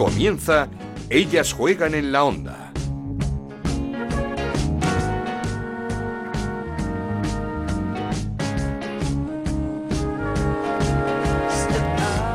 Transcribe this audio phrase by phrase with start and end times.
[0.00, 0.66] Comienza
[1.10, 2.72] Ellas juegan en la onda.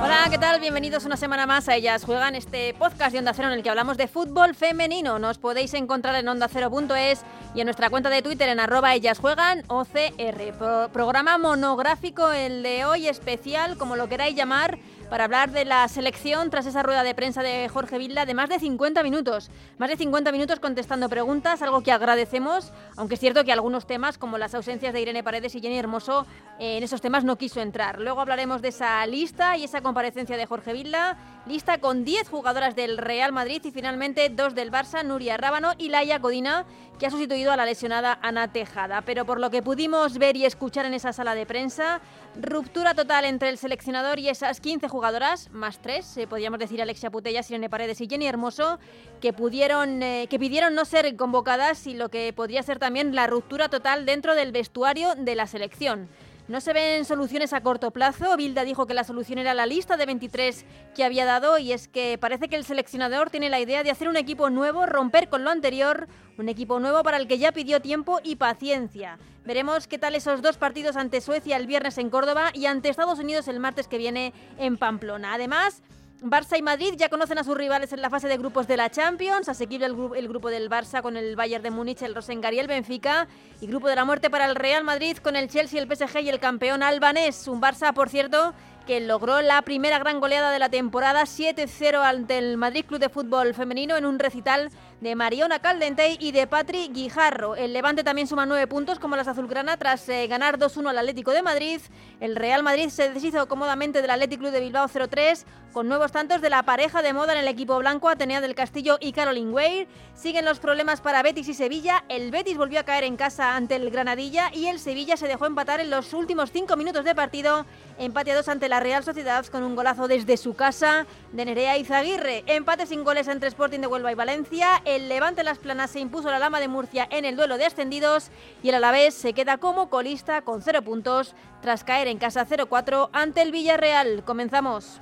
[0.04, 0.60] Hola, ¿qué tal?
[0.60, 3.70] Bienvenidos una semana más a Ellas Juegan, este podcast de Onda Cero en el que
[3.70, 5.18] hablamos de fútbol femenino.
[5.20, 7.24] Nos podéis encontrar en ondacero.es
[7.56, 10.54] y en nuestra cuenta de Twitter en arroba Ellas Juegan OCR.
[10.58, 14.78] Pro- programa monográfico, el de hoy especial, como lo queráis llamar,
[15.16, 18.50] para hablar de la selección tras esa rueda de prensa de Jorge Vilda de más
[18.50, 19.50] de 50 minutos.
[19.78, 24.18] Más de 50 minutos contestando preguntas, algo que agradecemos, aunque es cierto que algunos temas,
[24.18, 26.26] como las ausencias de Irene Paredes y Jenny Hermoso,
[26.60, 28.02] eh, en esos temas no quiso entrar.
[28.02, 32.76] Luego hablaremos de esa lista y esa comparecencia de Jorge Vilda, lista con 10 jugadoras
[32.76, 36.66] del Real Madrid y finalmente dos del Barça, Nuria Rábano y Laia Codina,
[36.98, 39.02] que ha sustituido a la lesionada Ana Tejada.
[39.02, 42.02] Pero por lo que pudimos ver y escuchar en esa sala de prensa,
[42.36, 47.12] ruptura total entre el seleccionador y esas 15 jugadoras, más tres, eh, podríamos decir Alexia
[47.12, 48.80] Putellas, Irene Paredes y Jenny Hermoso,
[49.22, 53.28] que, pudieron, eh, que pidieron no ser convocadas y lo que podría ser también la
[53.28, 56.10] ruptura total dentro del vestuario de la selección.
[56.48, 58.38] No se ven soluciones a corto plazo.
[58.38, 61.88] Bilda dijo que la solución era la lista de 23 que había dado y es
[61.88, 65.44] que parece que el seleccionador tiene la idea de hacer un equipo nuevo, romper con
[65.44, 66.08] lo anterior,
[66.38, 69.18] un equipo nuevo para el que ya pidió tiempo y paciencia.
[69.44, 73.18] Veremos qué tal esos dos partidos ante Suecia el viernes en Córdoba y ante Estados
[73.18, 75.34] Unidos el martes que viene en Pamplona.
[75.34, 75.82] Además,
[76.22, 78.90] Barça y Madrid ya conocen a sus rivales en la fase de grupos de la
[78.90, 79.50] Champions.
[79.50, 82.60] Asequible el, gru- el grupo del Barça con el Bayern de Múnich, el Rosengard y
[82.60, 83.28] el Benfica.
[83.62, 86.30] Y grupo de la muerte para el Real Madrid con el Chelsea, el PSG y
[86.30, 87.48] el campeón albanés.
[87.48, 88.54] Un Barça, por cierto,
[88.88, 93.10] que logró la primera gran goleada de la temporada 7-0 ante el Madrid Club de
[93.10, 94.70] Fútbol Femenino en un recital
[95.06, 97.56] de Mariona Caldentey y de Patri Guijarro.
[97.56, 101.30] El Levante también suma nueve puntos como las azulgrana tras eh, ganar 2-1 al Atlético
[101.30, 101.80] de Madrid.
[102.20, 106.42] El Real Madrid se deshizo cómodamente del Atlético Club de Bilbao 0-3 con nuevos tantos
[106.42, 109.88] de la pareja de moda en el equipo blanco Atenea del Castillo y Caroline Weir.
[110.16, 112.04] Siguen los problemas para Betis y Sevilla.
[112.08, 115.46] El Betis volvió a caer en casa ante el Granadilla y el Sevilla se dejó
[115.46, 117.66] empatar en los últimos cinco minutos de partido.
[118.00, 121.78] Empate a dos ante la Real Sociedad con un golazo desde su casa de Nerea
[121.78, 122.44] Izaguirre.
[122.48, 124.82] Empate sin goles entre Sporting de Huelva y Valencia.
[125.00, 128.30] Levante Las Planas se impuso la Lama de Murcia en el duelo de ascendidos
[128.64, 133.10] y el Alavés se queda como colista con cero puntos tras caer en casa 0-4
[133.14, 134.24] ante el Villarreal.
[134.24, 135.00] Comenzamos.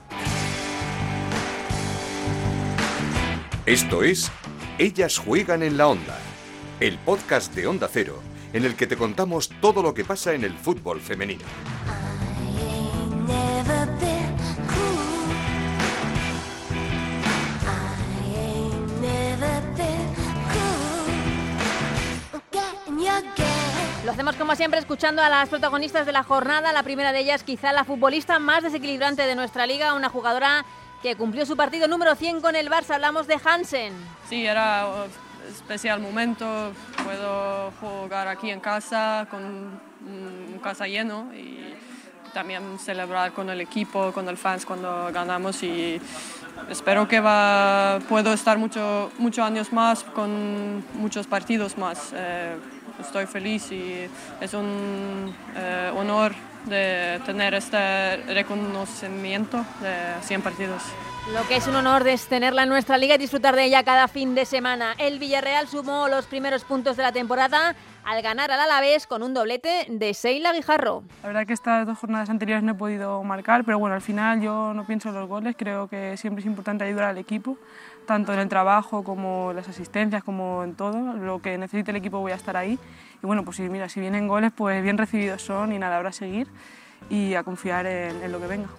[3.65, 4.31] Esto es
[4.77, 6.17] Ellas juegan en la onda,
[6.79, 8.19] el podcast de Onda Cero,
[8.51, 11.45] en el que te contamos todo lo que pasa en el fútbol femenino.
[24.13, 26.71] Hacemos como siempre escuchando a las protagonistas de la jornada.
[26.71, 30.65] La primera de ellas quizá la futbolista más desequilibrante de nuestra liga, una jugadora
[31.01, 32.93] que cumplió su partido número 100 con el Barça.
[32.93, 33.91] Hablamos de Hansen.
[34.29, 36.45] Sí, era un especial momento.
[37.03, 41.73] Puedo jugar aquí en casa con un casa lleno y
[42.33, 45.99] también celebrar con el equipo, con el fans cuando ganamos y
[46.69, 52.11] espero que va, puedo estar muchos años más con muchos partidos más.
[52.13, 52.57] Eh,
[52.99, 54.07] estoy feliz y
[54.41, 56.33] es un eh, honor
[56.65, 60.81] de tener este reconocimiento de 100 partidos.
[61.31, 64.09] Lo que es un honor es tenerla en nuestra liga y disfrutar de ella cada
[64.09, 64.93] fin de semana.
[64.97, 69.33] El Villarreal sumó los primeros puntos de la temporada al ganar al Alavés con un
[69.33, 71.03] doblete de Seila Guijarro.
[71.21, 74.41] La verdad que estas dos jornadas anteriores no he podido marcar, pero bueno, al final
[74.41, 77.57] yo no pienso en los goles, creo que siempre es importante ayudar al equipo,
[78.05, 81.97] tanto en el trabajo como en las asistencias, como en todo, lo que necesite el
[81.97, 82.79] equipo voy a estar ahí.
[83.21, 86.47] Y bueno, pues mira, si vienen goles, pues bien recibidos son y nada, a seguir
[87.09, 88.69] y a confiar en lo que venga.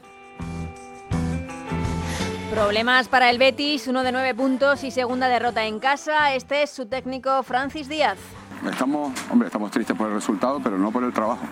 [2.55, 6.35] Problemas para el Betis, uno de nueve puntos y segunda derrota en casa.
[6.35, 8.19] Este es su técnico Francis Díaz.
[8.71, 11.45] Estamos, hombre, estamos tristes por el resultado, pero no por el trabajo.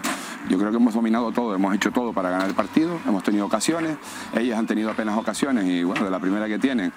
[0.48, 3.44] Yo creo que hemos dominado todo, hemos hecho todo para ganar el partido, hemos tenido
[3.46, 3.96] ocasiones,
[4.34, 6.92] ellas han tenido apenas ocasiones y bueno, de la primera que tienen,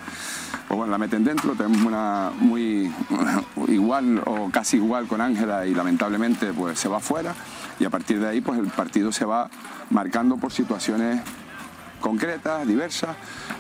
[0.68, 2.92] pues bueno, la meten dentro, tenemos una muy
[3.68, 7.36] igual o casi igual con Ángela y lamentablemente pues se va fuera
[7.80, 9.50] y a partir de ahí pues el partido se va
[9.89, 11.22] marcando por situaciones
[12.00, 13.16] concretas, diversas,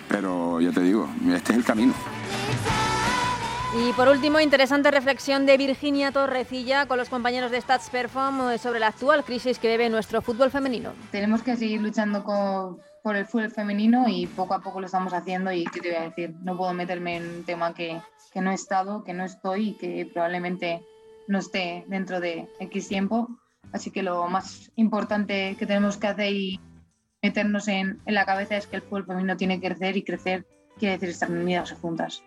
[0.07, 1.93] pero ya te digo, este es el camino.
[3.77, 8.57] Y por último, interesante reflexión de Virginia Torrecilla con los compañeros de Stats Perform eh,
[8.57, 10.93] sobre la actual crisis que vive nuestro fútbol femenino.
[11.11, 15.13] tenemos que seguir luchando co- por el fútbol femenino y poco a poco lo estamos
[15.13, 17.99] haciendo y qué te voy a decir, no puedo meterme en un tema que,
[18.33, 20.81] que no he estado, que no estoy y que probablemente
[21.27, 23.27] no esté dentro de X tiempo.
[23.73, 26.59] Así que lo más importante que tenemos que hacer y
[27.21, 30.45] meternos en, en la cabeza es que el fútbol femenino tiene que crecer y crecer
[30.79, 32.23] quiere decir estar unidas juntas.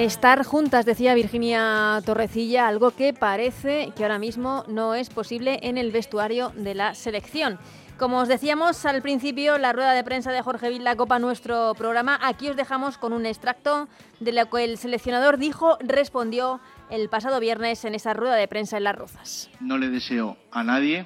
[0.00, 5.76] Estar juntas, decía Virginia Torrecilla, algo que parece que ahora mismo no es posible en
[5.76, 7.58] el vestuario de la selección.
[7.98, 12.18] Como os decíamos al principio, la rueda de prensa de Jorge Vilda copa nuestro programa.
[12.22, 17.38] Aquí os dejamos con un extracto de lo que el seleccionador dijo, respondió el pasado
[17.38, 19.50] viernes en esa rueda de prensa en Las Rozas.
[19.60, 21.04] No le deseo a nadie,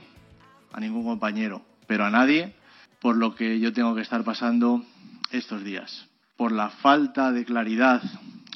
[0.73, 2.55] a ningún compañero, pero a nadie,
[3.00, 4.85] por lo que yo tengo que estar pasando
[5.32, 6.06] estos días.
[6.37, 8.00] Por la falta de claridad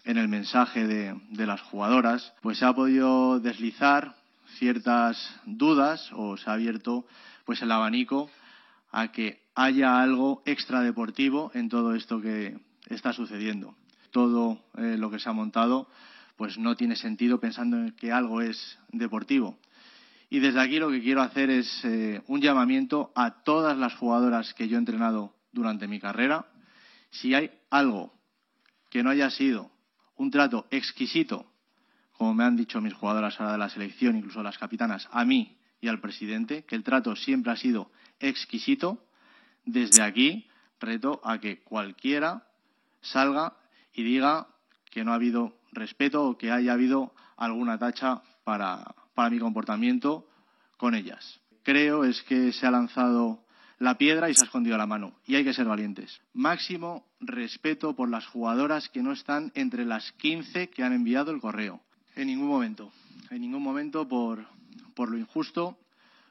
[0.08, 4.16] en el mensaje de, las jugadoras, pues se ha podido deslizar
[4.56, 7.04] ciertas dudas o se ha abierto
[7.44, 8.30] pues el abanico
[8.90, 12.56] a que haya algo extradeportivo en todo esto que
[12.86, 13.74] está sucediendo.
[14.10, 15.90] Todo eh, lo que se ha montado
[16.36, 19.58] pues no tiene sentido pensando en que algo es deportivo.
[20.30, 24.54] Y desde aquí lo que quiero hacer es eh, un llamamiento a todas las jugadoras
[24.54, 26.46] que yo he entrenado durante mi carrera.
[27.10, 28.14] Si hay algo
[28.88, 29.70] que no haya sido
[30.18, 31.46] un trato exquisito,
[32.12, 35.56] como me han dicho mis jugadoras ahora de la selección, incluso las capitanas, a mí
[35.80, 39.02] y al presidente, que el trato siempre ha sido exquisito,
[39.64, 40.48] desde aquí
[40.80, 42.46] reto a que cualquiera
[43.00, 43.54] salga
[43.92, 44.48] y diga
[44.90, 50.28] que no ha habido respeto o que haya habido alguna tacha para, para mi comportamiento
[50.76, 51.40] con ellas.
[51.62, 53.44] Creo es que se ha lanzado
[53.78, 55.14] la piedra y se ha escondido la mano.
[55.26, 56.20] Y hay que ser valientes.
[56.32, 61.40] Máximo respeto por las jugadoras que no están entre las 15 que han enviado el
[61.40, 61.80] correo.
[62.16, 62.92] En ningún momento.
[63.30, 64.46] En ningún momento por,
[64.94, 65.78] por lo injusto,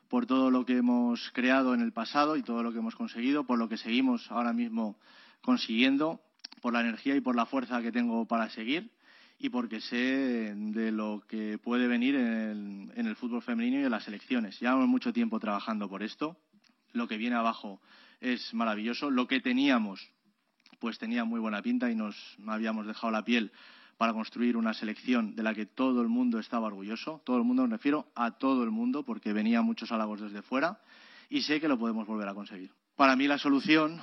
[0.09, 3.45] por todo lo que hemos creado en el pasado y todo lo que hemos conseguido,
[3.45, 4.97] por lo que seguimos ahora mismo
[5.41, 6.21] consiguiendo,
[6.61, 8.91] por la energía y por la fuerza que tengo para seguir
[9.39, 13.83] y porque sé de lo que puede venir en el, en el fútbol femenino y
[13.83, 14.59] en las selecciones.
[14.59, 16.35] Llevamos mucho tiempo trabajando por esto
[16.93, 17.81] lo que viene abajo
[18.19, 19.09] es maravilloso.
[19.11, 20.11] Lo que teníamos,
[20.79, 22.15] pues tenía muy buena pinta y nos
[22.47, 23.51] habíamos dejado la piel
[23.97, 27.21] para construir una selección de la que todo el mundo estaba orgulloso.
[27.25, 30.79] Todo el mundo, me refiero a todo el mundo, porque venía muchos halagos desde fuera
[31.29, 32.71] y sé que lo podemos volver a conseguir.
[32.95, 33.99] Para mí la solución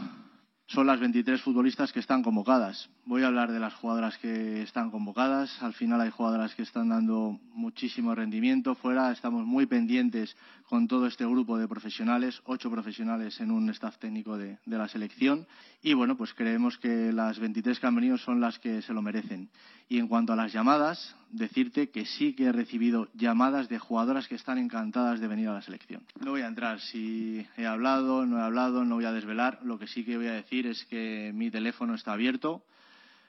[0.67, 2.89] son las 23 futbolistas que están convocadas.
[3.05, 5.63] Voy a hablar de las jugadoras que están convocadas.
[5.63, 9.13] Al final hay jugadoras que están dando muchísimo rendimiento fuera.
[9.13, 10.35] Estamos muy pendientes
[10.69, 15.47] con todo este grupo de profesionales, ocho profesionales en un staff técnico de, la selección.
[15.83, 19.03] Y bueno, pues creemos que las 23 que han venido son las que se lo
[19.03, 19.51] merecen.
[19.89, 24.29] Y en cuanto a las llamadas, decirte que sí que he recibido llamadas de jugadoras
[24.29, 26.03] que están encantadas de venir a la selección.
[26.21, 29.59] No voy a entrar si he hablado, no he hablado, no voy a desvelar.
[29.65, 32.65] Lo que sí que voy a decir es que mi teléfono está abierto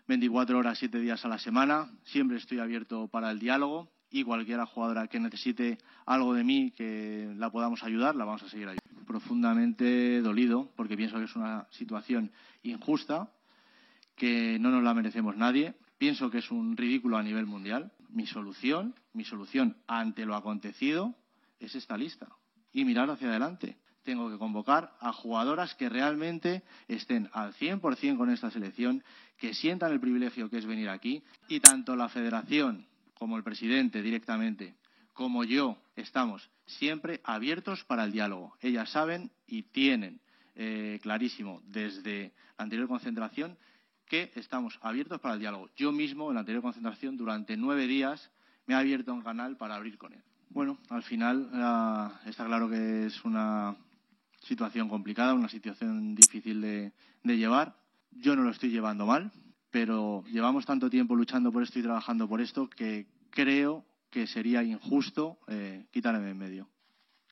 [0.07, 1.89] 24 horas, 7 días a la semana.
[2.03, 7.33] Siempre estoy abierto para el diálogo y cualquiera jugadora que necesite algo de mí que
[7.37, 9.05] la podamos ayudar, la vamos a seguir ayudando.
[9.07, 12.31] Profundamente dolido porque pienso que es una situación
[12.61, 13.29] injusta,
[14.15, 15.73] que no nos la merecemos nadie.
[15.97, 17.91] Pienso que es un ridículo a nivel mundial.
[18.10, 21.15] Mi solución, mi solución ante lo acontecido
[21.60, 22.27] es esta lista
[22.72, 23.77] y mirar hacia adelante.
[24.03, 29.03] Tengo que convocar a jugadoras que realmente estén al 100% con esta selección,
[29.38, 34.01] que sientan el privilegio que es venir aquí y tanto la federación como el presidente
[34.01, 34.75] directamente,
[35.13, 38.53] como yo, estamos siempre abiertos para el diálogo.
[38.60, 40.19] Ellas saben y tienen
[40.55, 43.58] eh, clarísimo desde la anterior concentración
[44.07, 45.69] que estamos abiertos para el diálogo.
[45.75, 48.31] Yo mismo, en la anterior concentración, durante nueve días,
[48.65, 50.24] me he abierto un canal para abrir con él.
[50.50, 51.50] Bueno, al final
[52.25, 53.75] está claro que es una
[54.41, 56.93] situación complicada, una situación difícil de,
[57.24, 57.75] de llevar.
[58.12, 59.31] Yo no lo estoy llevando mal,
[59.71, 64.63] pero llevamos tanto tiempo luchando por esto y trabajando por esto que creo que sería
[64.63, 66.69] injusto eh, quitarme en medio,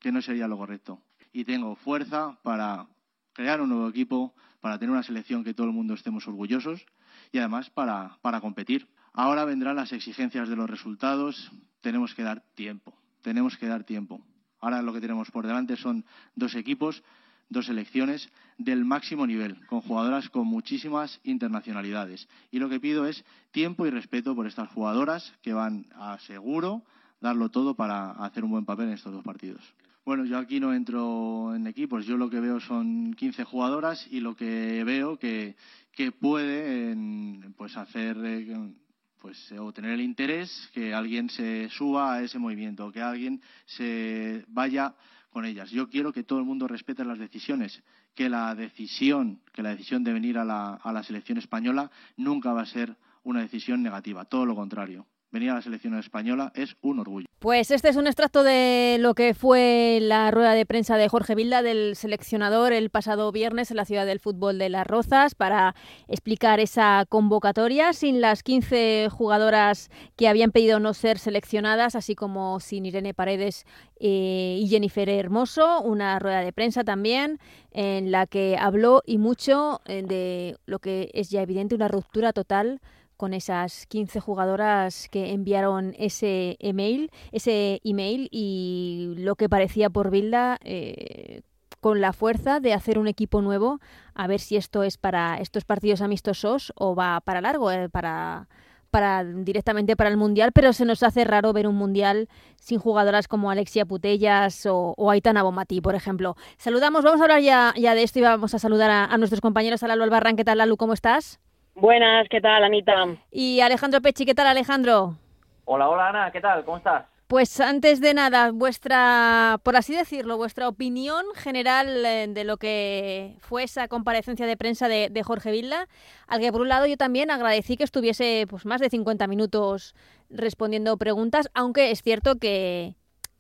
[0.02, 1.02] que no sería lo correcto.
[1.32, 2.88] Y tengo fuerza para
[3.34, 6.86] crear un nuevo equipo, para tener una selección que todo el mundo estemos orgullosos
[7.34, 8.88] y además para, competir.
[9.12, 14.22] Ahora vendrán las exigencias de los resultados, tenemos que dar tiempo, tenemos que dar tiempo.
[14.62, 17.04] Ahora lo que tenemos por delante son dos equipos,
[17.50, 22.30] dos selecciones del máximo nivel, con jugadoras con muchísimas internacionalidades.
[22.50, 26.84] Y lo que pido es tiempo y respeto por estas jugadoras que van a seguro
[27.20, 29.62] darlo todo para hacer un buen papel en estos dos partidos.
[30.06, 34.20] Bueno, yo aquí no entro en equipos, yo lo que veo son 15 jugadoras y
[34.20, 35.56] lo que veo que,
[35.94, 38.74] que pueden pues hacer eh,
[39.20, 44.44] pues o tener el interés que alguien se suba a ese movimiento, que alguien se
[44.50, 44.94] vaya
[45.30, 45.72] con ellas.
[45.72, 47.82] Yo quiero que todo el mundo respete las decisiones,
[48.14, 52.52] que la decisión, que la decisión de venir a la, a la selección española nunca
[52.52, 56.78] va a ser una decisión negativa, todo lo contrario venir a la selección española es
[56.82, 57.28] un orgullo.
[57.40, 61.36] Pues este es un extracto de lo que fue la rueda de prensa de Jorge
[61.36, 65.76] Vilda, del seleccionador, el pasado viernes en la ciudad del fútbol de Las Rozas, para
[66.08, 72.62] explicar esa convocatoria sin las 15 jugadoras que habían pedido no ser seleccionadas, así como
[72.62, 73.66] sin Irene Paredes
[74.00, 75.82] eh, y Jennifer Hermoso.
[75.82, 77.40] Una rueda de prensa también
[77.72, 82.32] en la que habló y mucho eh, de lo que es ya evidente una ruptura
[82.32, 82.80] total
[83.24, 90.12] con esas 15 jugadoras que enviaron ese email, ese email y lo que parecía por
[90.12, 91.40] Bilda eh,
[91.80, 93.80] con la fuerza de hacer un equipo nuevo,
[94.14, 98.50] a ver si esto es para estos partidos amistosos o va para largo, eh, para
[98.92, 102.28] para directamente para el mundial, pero se nos hace raro ver un mundial
[102.58, 106.36] sin jugadoras como Alexia Putellas o, Aitana Bomati, por ejemplo.
[106.58, 109.82] Saludamos, vamos a hablar ya, ya de esto y vamos a saludar a, nuestros compañeros.
[109.82, 110.76] A Lalo Albarrán, ¿qué tal, Lalu?
[110.76, 111.40] ¿Cómo estás?
[111.76, 112.94] Buenas, ¿qué tal, Anita?
[113.32, 115.18] Y Alejandro Pechi, ¿qué tal, Alejandro?
[115.66, 116.64] Hola, hola, Ana, ¿qué tal?
[116.66, 117.06] ¿Cómo estás?
[117.28, 123.38] Pues antes de nada, vuestra, por así decirlo, vuestra opinión general eh, de lo que
[123.40, 125.88] fue esa comparecencia de prensa de, de Jorge Vilda,
[126.28, 129.96] al que por un lado yo también agradecí que estuviese pues más de 50 minutos
[130.30, 132.94] respondiendo preguntas, aunque es cierto que,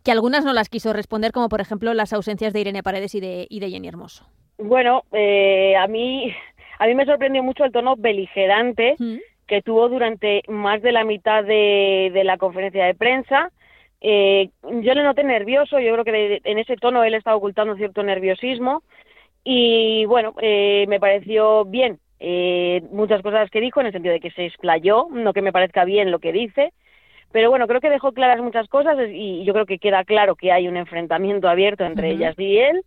[0.03, 3.19] que algunas no las quiso responder, como por ejemplo las ausencias de Irene Paredes y
[3.19, 4.25] de, y de Jenny Hermoso.
[4.57, 6.33] Bueno, eh, a mí
[6.83, 9.17] a mí me sorprendió mucho el tono beligerante Mm.
[9.47, 13.51] que tuvo durante más de la mitad de, de la conferencia de prensa.
[14.01, 14.49] Eh,
[14.81, 18.03] yo le noté nervioso, yo creo que de- en ese tono él estaba ocultando cierto
[18.03, 18.83] nerviosismo
[19.45, 24.19] y bueno, eh, me pareció bien eh, muchas cosas que dijo en el sentido de
[24.21, 26.71] que se explayó, no que me parezca bien lo que dice,
[27.33, 30.51] pero bueno, creo que dejó claras muchas cosas y yo creo que queda claro que
[30.51, 32.81] hay un enfrentamiento abierto entre ellas y él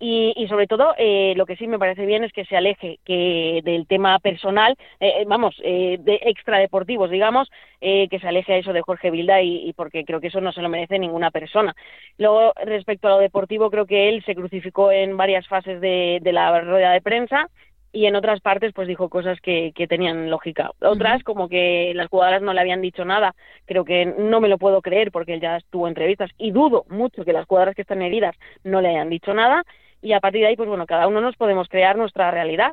[0.00, 2.98] y, y sobre todo eh, lo que sí me parece bien es que se aleje
[3.04, 8.54] que del tema personal, eh, eh, vamos, eh, de extradeportivos, digamos, eh, que se aleje
[8.54, 10.98] a eso de Jorge Vilda y, y porque creo que eso no se lo merece
[10.98, 11.76] ninguna persona.
[12.18, 16.32] Luego, respecto a lo deportivo, creo que él se crucificó en varias fases de, de
[16.32, 17.48] la rueda de prensa
[17.92, 20.70] y en otras partes pues dijo cosas que, que tenían lógica.
[20.80, 23.34] Otras como que las jugadoras no le habían dicho nada,
[23.66, 26.84] creo que no me lo puedo creer porque él ya estuvo en entrevistas y dudo
[26.88, 29.64] mucho que las jugadoras que están heridas no le hayan dicho nada
[30.02, 32.72] y a partir de ahí pues bueno, cada uno nos podemos crear nuestra realidad.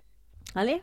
[0.53, 0.81] ¿Vale?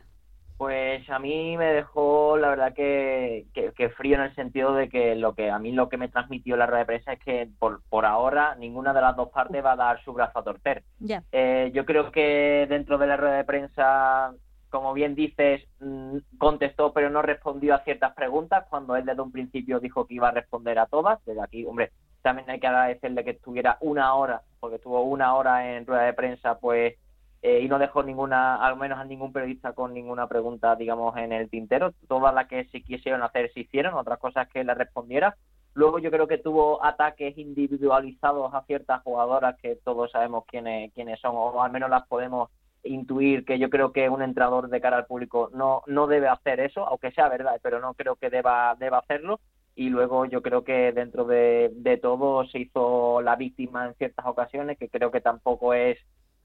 [0.57, 4.87] Pues a mí me dejó, la verdad, que, que, que frío en el sentido de
[4.87, 7.49] que lo que a mí lo que me transmitió la rueda de prensa es que
[7.59, 10.83] por, por ahora ninguna de las dos partes va a dar su brazo a torcer.
[10.99, 11.23] Ya.
[11.33, 14.33] Eh, yo creo que dentro de la rueda de prensa,
[14.69, 19.33] como bien dices, mm, contestó pero no respondió a ciertas preguntas cuando él desde un
[19.33, 21.19] principio dijo que iba a responder a todas.
[21.25, 25.75] Desde aquí, hombre, también hay que agradecerle que estuviera una hora, porque estuvo una hora
[25.75, 26.95] en rueda de prensa, pues,
[27.43, 31.33] eh, y no dejó ninguna, al menos a ningún periodista con ninguna pregunta, digamos, en
[31.33, 31.91] el tintero.
[32.07, 35.37] Todas las que se quisieron hacer se hicieron, otras cosas que le respondiera.
[35.75, 41.19] Luego yo creo que tuvo ataques individualizados a ciertas jugadoras que todos sabemos quiénes, quiénes
[41.19, 42.49] son, o al menos las podemos
[42.83, 46.59] intuir que yo creo que un entrenador de cara al público no, no debe hacer
[46.59, 49.39] eso, aunque sea verdad, pero no creo que deba, deba hacerlo.
[49.75, 54.25] Y luego yo creo que dentro de, de todo se hizo la víctima en ciertas
[54.25, 55.97] ocasiones, que creo que tampoco es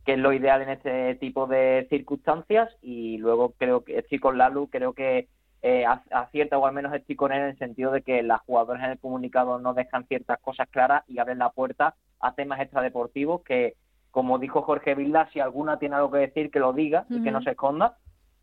[0.05, 2.69] que es lo ideal en este tipo de circunstancias.
[2.83, 5.29] Y luego creo que estoy con Lalu, creo que
[5.63, 8.41] eh, ac- acierta o al menos estoy con él en el sentido de que las
[8.43, 12.61] jugadoras en el comunicado no dejan ciertas cosas claras y abren la puerta a temas
[12.61, 13.75] extradeportivos que,
[14.11, 17.31] como dijo Jorge Vilda, si alguna tiene algo que decir, que lo diga y que
[17.31, 17.97] no se esconda.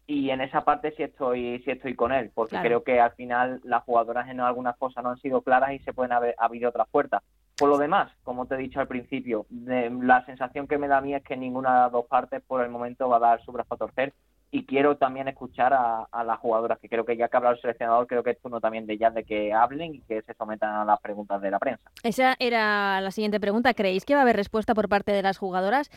[0.10, 2.66] Y en esa parte sí estoy, sí estoy con él, porque Claro.
[2.68, 5.92] creo que al final las jugadoras en algunas cosas no han sido claras y se
[5.94, 7.22] pueden haber abrir otras puertas.
[7.58, 11.00] Por lo demás, como te he dicho al principio, de- la sensación que me da
[11.00, 13.42] a mí es que ninguna de las dos partes por el momento va a dar
[13.44, 14.14] su brazo a torcer
[14.50, 17.56] y quiero también escuchar a, a las jugadoras, que creo que ya que ha hablado
[17.56, 20.34] el seleccionador, creo que es turno también de ellas de que hablen y que se
[20.36, 21.92] sometan a las preguntas de la prensa.
[22.04, 23.74] Esa era la siguiente pregunta.
[23.74, 25.90] ¿Creéis que va a haber respuesta por parte de las jugadoras?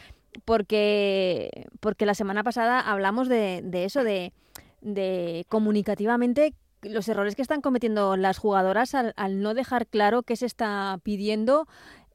[0.45, 4.33] Porque, porque la semana pasada hablamos de, de eso, de,
[4.81, 10.35] de comunicativamente los errores que están cometiendo las jugadoras al, al no dejar claro qué
[10.37, 11.67] se está pidiendo,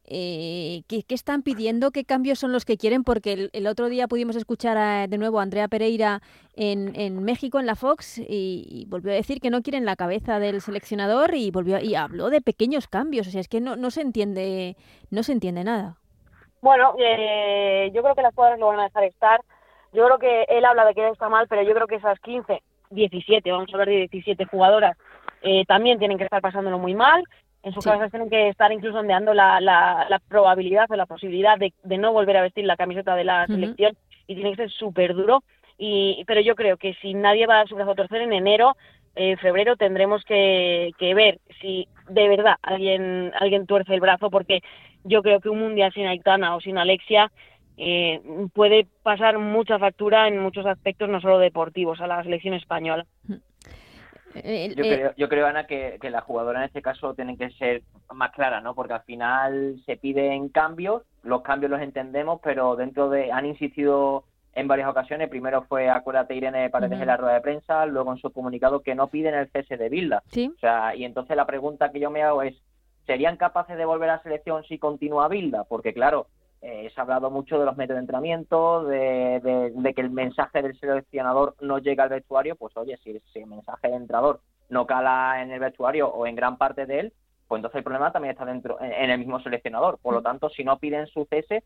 [0.08, 4.36] eh, qué, están pidiendo, qué cambios son los que quieren, porque el, otro día pudimos
[4.36, 6.22] escuchar a- de nuevo a Andrea Pereira
[6.56, 10.62] en, México, en la Fox, y, volvió a decir que no quieren la cabeza del
[10.62, 13.28] seleccionador y volvió y habló de pequeños cambios.
[13.28, 14.76] O sea, es que no, no se entiende,
[15.10, 15.98] no se entiende nada.
[16.62, 19.42] Bueno, eh, yo creo que las jugadoras lo van a dejar estar.
[19.94, 22.62] Yo creo que él habla de que está mal, pero yo creo que esas 15,
[22.90, 24.98] 17, vamos a hablar de 17 jugadoras,
[25.42, 27.24] eh, también tienen que estar pasándolo muy mal.
[27.66, 27.90] En sus Sí.
[27.90, 31.98] cabezas tienen que estar incluso ondeando la, la, la probabilidad o la posibilidad de, de
[31.98, 35.44] no volver a vestir la camiseta de la selección y tiene que ser súper duro.
[35.78, 38.78] Y, pero yo creo que si nadie va a su brazo a torcer en enero,
[39.16, 44.62] eh, febrero tendremos que, que ver si de verdad alguien alguien tuerce el brazo porque
[45.04, 47.32] yo creo que un mundial sin Aitana o sin Alexia
[47.78, 48.22] eh,
[48.54, 53.06] puede pasar mucha factura en muchos aspectos no solo deportivos a la selección española.
[54.36, 57.38] Eh, Yo eh, creo, yo creo, Ana, que, que las jugadoras en este caso tienen
[57.38, 57.82] que ser
[58.14, 58.76] más claras, ¿no?
[58.76, 63.32] Porque al final se piden cambios, los cambios los entendemos, pero dentro de...
[63.32, 67.02] Han insistido en varias ocasiones, primero fue, acuérdate, Irene Paredes Ujú.
[67.02, 69.90] en la rueda de prensa, luego en su comunicado que no piden el cese de
[69.90, 70.24] Bilda.
[70.32, 70.52] sí.
[70.56, 72.56] O sea, y entonces la pregunta que yo me hago es,
[73.06, 75.66] ¿serían capaces de volver a la selección si continúa Bilda?
[75.66, 76.28] Porque claro,
[76.68, 80.10] eh, se ha hablado mucho de los métodos de entrenamiento, de, de- de que el
[80.10, 84.42] mensaje del seleccionador no llega al vestuario, pues oye, si, si el mensaje del entrenador
[84.70, 87.14] no cala en el vestuario o en gran parte de él,
[87.48, 90.00] pues entonces el problema también está dentro en, en el mismo seleccionador.
[90.02, 91.64] Por lo tanto, si no piden su cese,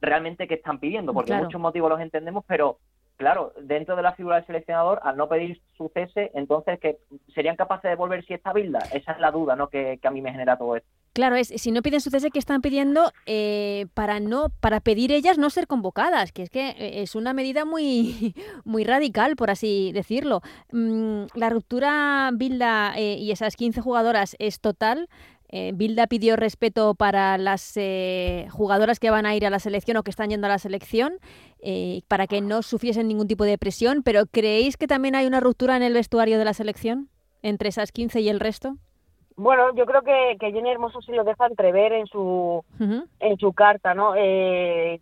[0.00, 1.44] realmente qué están pidiendo, porque Claro.
[1.44, 2.78] muchos motivos los entendemos, pero
[3.16, 6.98] claro, dentro de la figura del seleccionador, al no pedir su cese, entonces que
[7.34, 9.68] serían capaces de volver si está Bilda, esa es la duda, ¿no?
[9.68, 10.88] Que, que a mí me genera todo esto.
[11.16, 15.12] Claro, es si no piden su cese, ¿qué están pidiendo eh, para no para pedir
[15.12, 16.30] ellas no ser convocadas?
[16.30, 18.34] Que es que eh, es una medida muy
[18.66, 20.42] muy radical, por así decirlo.
[20.72, 25.08] Mm, la ruptura Bilda eh, y esas 15 jugadoras es total.
[25.48, 29.96] Eh, Bilda pidió respeto para las eh, jugadoras que van a ir a la selección
[29.96, 31.14] o que están yendo a la selección,
[31.60, 34.02] eh, para que no sufriesen ningún tipo de presión.
[34.02, 37.08] Pero ¿creéis que también hay una ruptura en el vestuario de la selección
[37.40, 38.76] entre esas 15 y el resto?
[39.36, 42.64] Bueno, yo creo que, que Jenny Hermoso sí lo deja entrever en su
[43.20, 44.14] en su carta, ¿no?
[44.16, 45.00] Eh,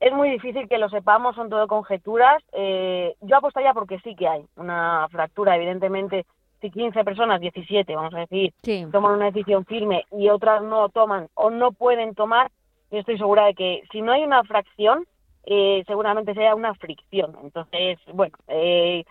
[0.00, 2.42] es muy difícil que lo sepamos, son todo conjeturas.
[2.52, 6.24] Eh, yo apostaría porque sí que hay una fractura, evidentemente.
[6.60, 8.86] Si 15 personas, 17, vamos a decir, Sí.
[8.92, 12.50] toman una decisión firme y otras no toman o no pueden tomar,
[12.90, 15.06] yo estoy segura de que si no hay una fracción,
[15.44, 17.34] eh, seguramente sea una fricción.
[17.42, 19.04] Entonces, bueno, eh,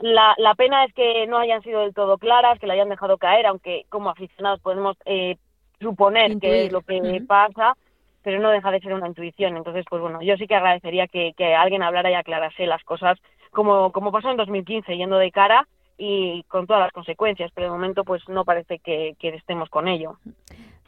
[0.00, 3.18] la, la pena es que no hayan sido del todo claras, que la hayan dejado
[3.18, 5.36] caer, aunque como aficionados podemos eh,
[5.80, 7.76] suponer que es lo que pasa,
[8.22, 9.56] pero no deja de ser una intuición.
[9.56, 13.18] Entonces, pues bueno, yo sí que agradecería que, que alguien hablara y aclarase las cosas
[13.50, 15.66] como, como pasó en 2015, yendo de cara
[15.98, 19.86] y con todas las consecuencias, pero de momento pues no parece que, que estemos con
[19.86, 20.16] ello.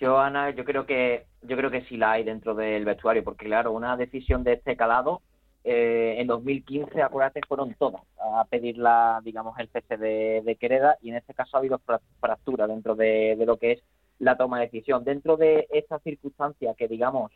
[0.01, 3.47] Yo, Ana, yo creo que yo creo que sí la hay dentro del vestuario, porque
[3.47, 5.21] claro, una decisión de este calado,
[5.65, 10.97] eh, en 2015, acuérdate, fueron todas a pedir la, digamos, el cese de, de Quereda
[11.01, 13.83] y en este caso ha habido fra- fractura dentro de, lo que es
[14.19, 15.05] la toma de decisión.
[15.05, 17.33] Dentro de esta circunstancia que, digamos,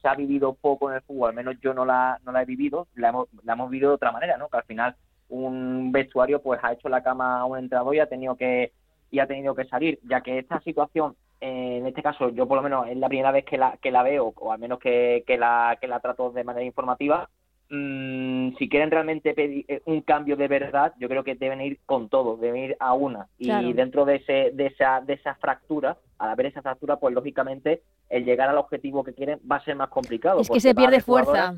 [0.00, 2.46] se ha vivido poco en el fútbol, al menos yo no la, no la he
[2.46, 4.48] vivido, la hemos, la hemos vivido de otra manera, ¿no?
[4.48, 4.94] Que al final
[5.28, 8.72] un vestuario pues ha hecho la cama a un entrenador y ha tenido que
[9.10, 12.56] y ha tenido que salir, ya que esta situación, eh, en este caso, yo por
[12.56, 15.22] lo menos es la primera vez que la, que la veo, o al menos que,
[15.26, 17.28] que, la, que la trato de manera informativa,
[17.72, 21.80] mm, si quieren realmente pedir eh, un cambio de verdad, yo creo que deben ir
[21.86, 23.28] con todo, deben ir a una.
[23.38, 27.82] Y dentro de, ese, de, esa, de esa fractura, al haber esa fractura, pues lógicamente
[28.08, 30.40] el llegar al objetivo que quieren va a ser más complicado.
[30.40, 31.54] Es que se pierde fuerza.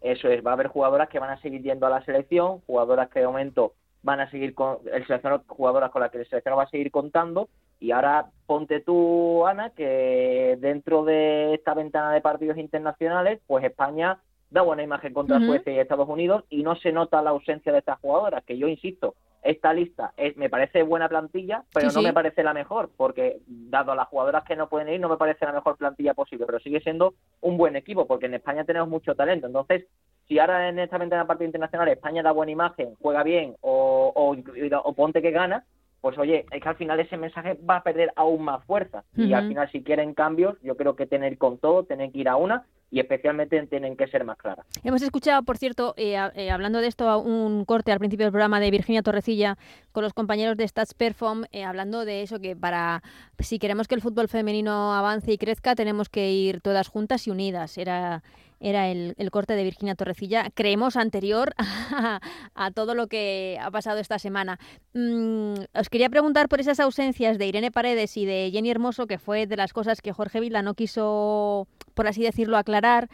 [0.00, 3.10] eso es, va a haber jugadoras que van a seguir yendo a la selección, jugadoras
[3.10, 6.64] que de momento van a seguir con el seleccionador, jugadoras con las que el seleccionador
[6.64, 7.48] va a seguir contando.
[7.78, 14.18] Y ahora ponte tú, Ana, que dentro de esta ventana de partidos internacionales, pues España
[14.52, 15.46] da buena imagen contra Ujú.
[15.46, 18.68] Suecia y Estados Unidos y no se nota la ausencia de estas jugadoras, que yo
[18.68, 22.06] insisto, esta lista es, me parece buena plantilla, pero Sí, no sí.
[22.06, 25.16] me parece la mejor, porque dado a las jugadoras que no pueden ir, no me
[25.16, 28.88] parece la mejor plantilla posible, pero sigue siendo un buen equipo, porque en España tenemos
[28.88, 29.46] mucho talento.
[29.46, 29.86] Entonces,
[30.28, 34.12] si ahora en esta ventana de partido internacional España da buena imagen, juega bien o,
[34.14, 34.36] o,
[34.84, 35.64] o ponte que gana,
[36.00, 39.04] pues oye, es que al final ese mensaje va a perder aún más fuerza.
[39.16, 42.28] Y al final, si quieren cambios, yo creo que tener con todo, tener que ir
[42.28, 44.66] a una y especialmente tienen que ser más claras.
[44.84, 48.60] Hemos escuchado, por cierto, eh, eh, hablando de esto, un corte al principio del programa
[48.60, 49.56] de Virginia Torrecilla
[49.92, 53.02] con los compañeros de Stats Perform, eh, hablando de eso, que para
[53.38, 57.30] si queremos que el fútbol femenino avance y crezca, tenemos que ir todas juntas y
[57.30, 57.78] unidas.
[57.78, 58.22] Era,
[58.60, 62.20] era el, el corte de Virginia Torrecilla, creemos anterior a,
[62.54, 64.58] a todo lo que ha pasado esta semana.
[64.92, 69.18] Mm, os quería preguntar por esas ausencias de Irene Paredes y de Jenny Hermoso, que
[69.18, 73.08] fue de las cosas que Jorge Vila no quiso, por así decirlo, aclarar.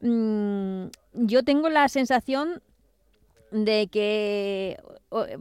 [0.00, 2.60] Mm, yo tengo la sensación
[3.50, 4.78] de que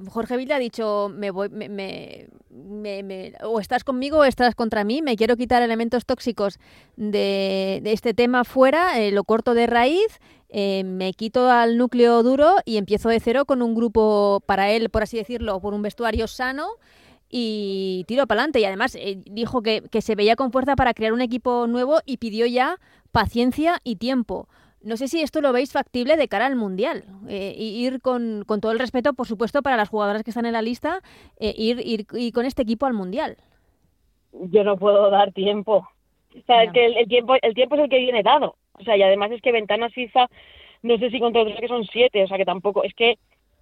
[0.10, 2.28] Jorge Vila ha dicho me voy me, me-
[3.04, 6.60] me- o estás conmigo o estás contra mí me quiero quitar elementos tóxicos
[6.98, 12.22] de, de este tema fuera eh, lo corto de raíz eh, me quito al núcleo
[12.22, 15.82] duro y empiezo de cero con un grupo para él por así decirlo por un
[15.82, 16.68] vestuario sano
[17.32, 18.60] y tiro para adelante.
[18.60, 22.00] Y además eh, dijo que, que se veía con fuerza para crear un equipo nuevo
[22.06, 22.78] y pidió ya
[23.12, 24.48] paciencia y tiempo.
[24.82, 27.06] No sé si esto lo veis factible de cara al Mundial.
[27.30, 30.46] eh, y ir con, con todo el respeto, por supuesto, para las jugadoras que están
[30.48, 31.02] en la lista,
[31.40, 33.38] eh, ir, ir, ir con este equipo al Mundial.
[34.32, 35.88] yo no puedo dar tiempo.
[36.36, 38.56] O sea, es que el, el tiempo el tiempo es el que viene dado.
[38.80, 40.28] O sea, y además es que ventanas FIFA,
[40.84, 43.18] no sé si contra otros que son siete, o sea, que tampoco, es que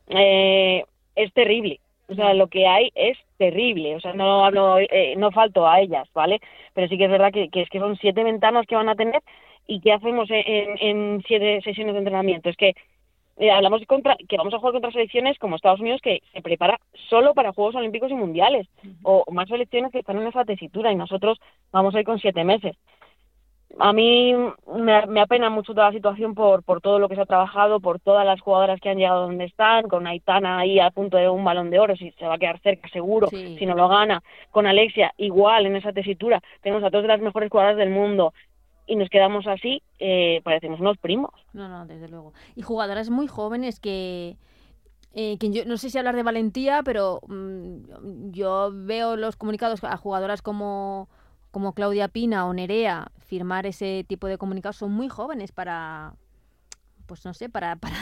[0.10, 0.84] eh,
[1.15, 1.79] es terrible.
[2.10, 3.95] O sea, lo que hay es terrible.
[3.95, 6.39] O sea, no hablo, eh, no falto a ellas, ¿vale?
[6.74, 8.95] Pero sí que es verdad que, que es que son siete ventanas que van a
[8.95, 9.22] tener
[9.67, 12.50] y qué hacemos en, en, en siete sesiones de entrenamiento.
[12.50, 12.74] Es que
[13.39, 16.78] eh, hablamos contra, que vamos a jugar contra selecciones como Estados Unidos que se prepara
[17.10, 18.67] solo para Juegos Olímpicos y Mundiales
[19.04, 21.39] o más selecciones que están en esa tesitura y nosotros
[21.72, 22.76] vamos a ir con siete meses.
[23.77, 24.34] A mí
[24.75, 27.79] me, me apena mucho toda la situación por, por todo lo que se ha trabajado,
[27.79, 31.29] por todas las jugadoras que han llegado donde están, con Aitana ahí a punto de
[31.29, 33.58] un balón de oro, si se va a quedar cerca seguro, Sí.
[33.60, 37.49] si no lo gana, con Alexia igual en esa tesitura, tenemos a todas las mejores
[37.49, 38.34] jugadoras del mundo
[38.88, 41.32] y nos quedamos así, eh, parecemos unos primos.
[41.53, 42.34] No, no, desde luego.
[42.55, 44.36] Y jugadoras muy jóvenes que,
[45.13, 49.84] eh, que yo no sé si hablar de valentía, pero mm, yo veo los comunicados
[49.84, 51.08] a jugadoras como,
[51.51, 54.75] como Claudia Pina o Nerea firmar ese tipo de comunicados.
[54.77, 56.13] Son muy jóvenes para,
[57.07, 57.95] pues no sé, para, para,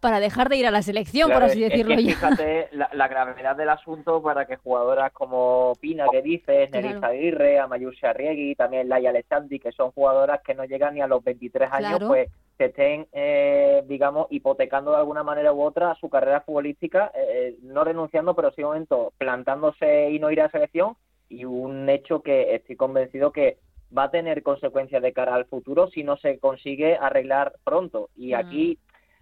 [0.00, 2.14] para dejar de ir a la selección, Claro, por así es- es decirlo que ya.
[2.14, 6.86] Fíjate la, la gravedad del asunto para que jugadoras como Pina, que dices, Claro.
[6.88, 11.06] Nerissa Aguirre, Amayusi Arriegui, también Laia Alessandri, que son jugadoras que no llegan ni a
[11.08, 12.08] los 23 años, Claro.
[12.08, 17.56] pues se estén, eh, digamos, hipotecando de alguna manera u otra su carrera futbolística, eh,
[17.62, 20.96] no renunciando, pero sí un momento plantándose y no ir a selección,
[21.28, 23.58] y un hecho que estoy convencido que
[23.96, 28.10] va a tener consecuencias de cara al futuro si no se consigue arreglar pronto.
[28.16, 28.78] Y aquí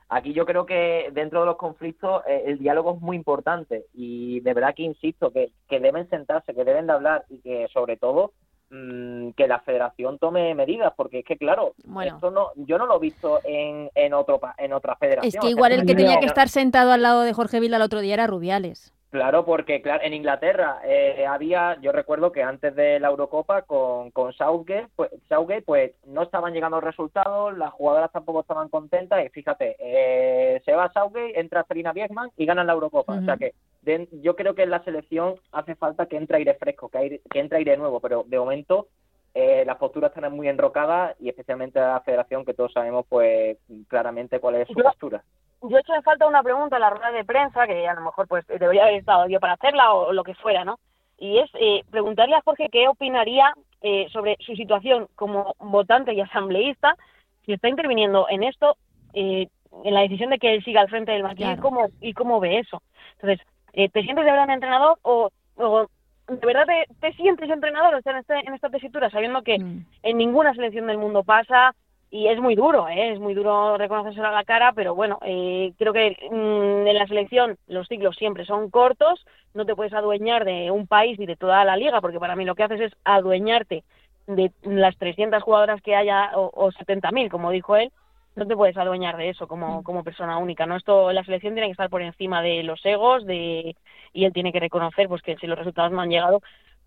[0.08, 4.40] Aquí yo creo que dentro de los conflictos eh, el diálogo es muy importante y
[4.40, 7.96] de verdad que insisto que, que deben sentarse, que deben de hablar y que sobre
[7.96, 8.32] todo
[8.70, 12.14] mm, que la federación tome medidas porque es que claro, Bueno.
[12.14, 15.32] esto no, yo no lo he visto en, en, otro, en otra federación.
[15.34, 17.82] Es que igual el que tenía que estar sentado al lado de Jorge Vilda el
[17.82, 18.92] otro día era Rubiales.
[19.14, 24.10] Claro, porque claro, en Inglaterra eh, había, yo recuerdo que antes de la Eurocopa con,
[24.10, 29.28] con Southgate, pues, Southgate, pues no estaban llegando resultados, las jugadoras tampoco estaban contentas y
[29.28, 33.12] fíjate, eh, se va Southgate, entra Serena Biegman y ganan la Eurocopa.
[33.12, 36.54] O sea que de- yo creo que en la selección hace falta que entre aire
[36.54, 38.88] fresco, que, aire- que entre aire nuevo, pero de momento
[39.32, 44.40] eh, las posturas están muy enrocadas y especialmente la federación que todos sabemos pues claramente
[44.40, 45.22] cuál es su postura.
[45.68, 48.02] Yo he hecho en falta una pregunta en la rueda de prensa, que a lo
[48.02, 50.78] mejor pues debería haber estado yo para hacerla o, lo que fuera, ¿no?
[51.18, 56.20] Y es eh, preguntarle a Jorge qué opinaría eh, sobre su situación como votante y
[56.20, 56.96] asambleísta,
[57.44, 58.76] si está interviniendo en esto,
[59.12, 59.48] eh,
[59.84, 61.62] en la decisión de que él siga al frente del banquillo y, Claro.
[61.62, 62.82] cómo, y cómo ve eso.
[63.20, 65.86] Entonces, eh, ¿te sientes de verdad entrenador o, o
[66.28, 69.58] de verdad te, te sientes entrenador o estar en, este, en esta tesitura sabiendo que
[69.58, 69.86] Mm.
[70.02, 71.74] en ninguna selección del mundo pasa
[72.14, 73.10] y es muy duro, ¿eh?
[73.10, 77.08] es muy duro reconocérselo a la cara, pero bueno, eh, creo que mm, en la
[77.08, 81.34] selección los ciclos siempre son cortos, no te puedes adueñar de un país ni de
[81.34, 83.82] toda la liga, porque para mí lo que haces es adueñarte
[84.28, 87.90] de las 300 jugadoras que haya o, o 70.000, como dijo él,
[88.36, 90.76] no te puedes adueñar de eso como, como persona única, ¿no?
[90.76, 93.74] Esto, la selección tiene que estar por encima de los egos de
[94.12, 96.42] y él tiene que reconocer pues que si los resultados no han llegado,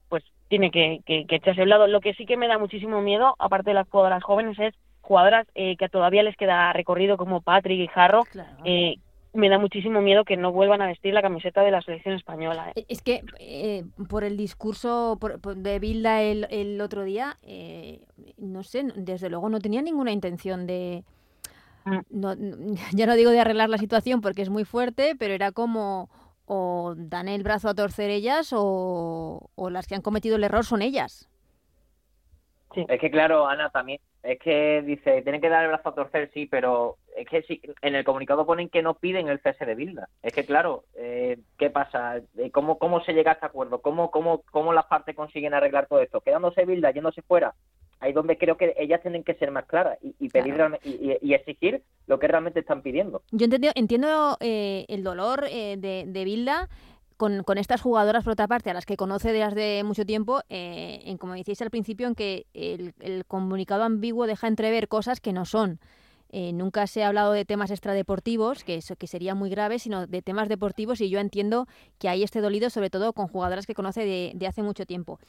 [0.07, 1.87] pues tiene que, que, que echarse a un lado.
[1.87, 4.73] Lo que sí que me da muchísimo miedo, aparte de las jugadoras jóvenes, es
[5.07, 8.57] jugadoras eh, que todavía les queda recorrido como Patrick y Jarro, Claro.
[8.65, 8.95] eh,
[9.33, 12.69] me da muchísimo miedo que no vuelvan a vestir la camiseta de la selección española.
[12.69, 12.73] ¿eh?
[12.81, 17.37] E- Es que eh, por el discurso por- por- de Bilda el, el otro día,
[17.43, 18.01] eh,
[18.37, 21.03] no sé, desde luego no tenía ninguna intención de...
[21.85, 21.99] Mm.
[22.09, 22.33] No,
[22.93, 26.09] ya no digo de arreglar la situación porque es muy fuerte, pero era como
[26.49, 30.65] o dan el brazo a torcer ellas o, o las que han cometido el error
[30.65, 31.29] son ellas.
[32.75, 36.29] Es que claro, Ana, también, es que dice, tienen que dar el brazo a torcer,
[36.33, 39.73] sí, pero es que sí, en el comunicado ponen que no piden el cese de
[39.75, 40.09] Bilda.
[40.21, 42.17] Es que claro, eh, ¿qué pasa?
[42.37, 43.79] Eh, ¿Cómo, ¿Cómo se llega a este acuerdo?
[43.81, 46.21] ¿Cómo, cómo, ¿Cómo las partes consiguen arreglar todo esto?
[46.21, 47.55] Quedándose Bilda, yéndose fuera.
[47.99, 50.75] Ahí donde creo que ellas tienen que ser más claras y, y pedir Claro.
[50.75, 53.23] realme- y, y- y exigir lo que realmente están pidiendo.
[53.31, 56.67] Yo entiendo, entiendo eh, el dolor eh, de, de Bilda
[57.17, 60.41] con, con estas jugadoras, por otra parte, a las que conoce desde hace mucho tiempo,
[60.49, 65.19] eh, en como decíais al principio, en que el, el comunicado ambiguo deja entrever cosas
[65.19, 65.79] que no son.
[66.29, 70.07] Eh, nunca se ha hablado de temas extradeportivos, que, eso, que sería muy grave, sino
[70.07, 71.67] de temas deportivos y yo entiendo
[71.99, 75.19] que hay este dolido, sobre todo con jugadoras que conoce de, de hace mucho tiempo.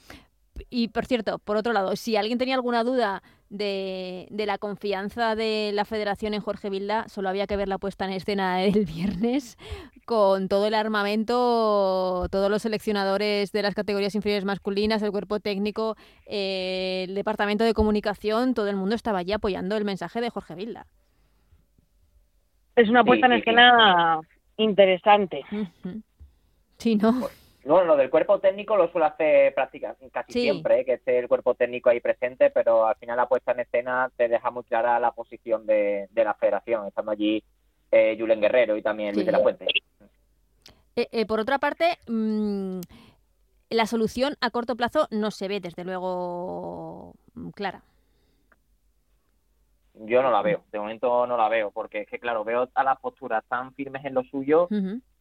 [0.70, 5.34] Y por cierto, por otro lado, si alguien tenía alguna duda de, de la confianza
[5.34, 8.84] de la federación en Jorge Vilda, solo había que ver la puesta en escena del
[8.86, 9.56] viernes
[10.04, 15.96] con todo el armamento, todos los seleccionadores de las categorías inferiores masculinas, el cuerpo técnico,
[16.26, 20.54] eh, el departamento de comunicación, todo el mundo estaba allí apoyando el mensaje de Jorge
[20.54, 20.86] Vilda.
[22.76, 23.40] Es una Sí, puesta en sí, sí.
[23.40, 24.20] escena
[24.56, 25.44] interesante.
[25.50, 26.02] Ujú.
[26.78, 27.28] Sí, ¿no?
[27.68, 30.40] Bueno, lo del cuerpo técnico lo suele hacer prácticamente casi Sí.
[30.40, 30.84] siempre, ¿eh?
[30.86, 34.26] que esté el cuerpo técnico ahí presente, pero al final la puesta en escena te
[34.26, 37.44] deja muy clara la posición de, de la federación, estando allí
[37.92, 39.66] eh, Julen Guerrero y también Luis de la Fuente.
[40.96, 42.80] Eh, eh, por otra parte, mm,
[43.70, 47.82] la solución a corto plazo no se ve, desde luego, mm, clara.
[49.94, 52.84] Yo no la veo, de momento no la veo, porque es que, claro, veo a
[52.84, 54.68] las posturas tan firmes en lo suyo.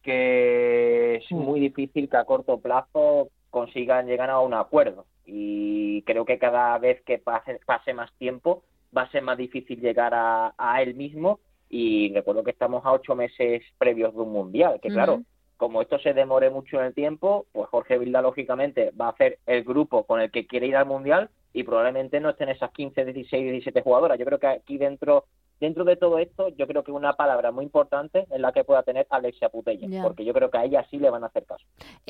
[0.02, 1.36] Que es Mm.
[1.36, 5.06] muy difícil que a corto plazo consigan llegar a un acuerdo.
[5.26, 8.62] Y creo que cada vez que pase, pase más tiempo
[8.96, 11.40] va a ser más difícil llegar a, a él mismo.
[11.70, 15.20] Y recuerdo que estamos a ocho meses previos de un mundial, que claro,
[15.58, 19.38] como esto se demore mucho en el tiempo, pues Jorge Vilda, lógicamente, va a hacer
[19.44, 23.04] el grupo con el que quiere ir al mundial y probablemente no estén esas 15,
[23.04, 24.18] 16, 17 jugadoras.
[24.18, 25.24] Yo creo que aquí dentro
[25.60, 28.82] dentro de todo esto, yo creo que una palabra muy importante es la que pueda
[28.82, 30.02] tener Alexia Putella, Ya.
[30.02, 31.64] porque yo creo que a ella sí le van a hacer caso.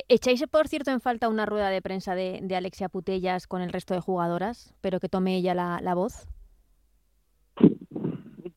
[0.07, 3.71] ¿Echáis, por cierto, en falta una rueda de prensa de, de Alexia Putellas con el
[3.71, 6.27] resto de jugadoras, pero que tome ella la, la voz?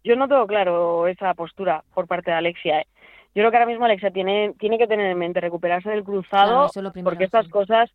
[0.04, 2.80] Yo no tengo claro esa postura por parte de Alexia.
[2.80, 2.86] ¿eh?
[3.34, 6.68] Yo creo que ahora mismo Alexia tiene, tiene que tener en mente recuperarse del cruzado,
[6.70, 7.50] Claro, es primero, porque estas sí.
[7.50, 7.90] cosas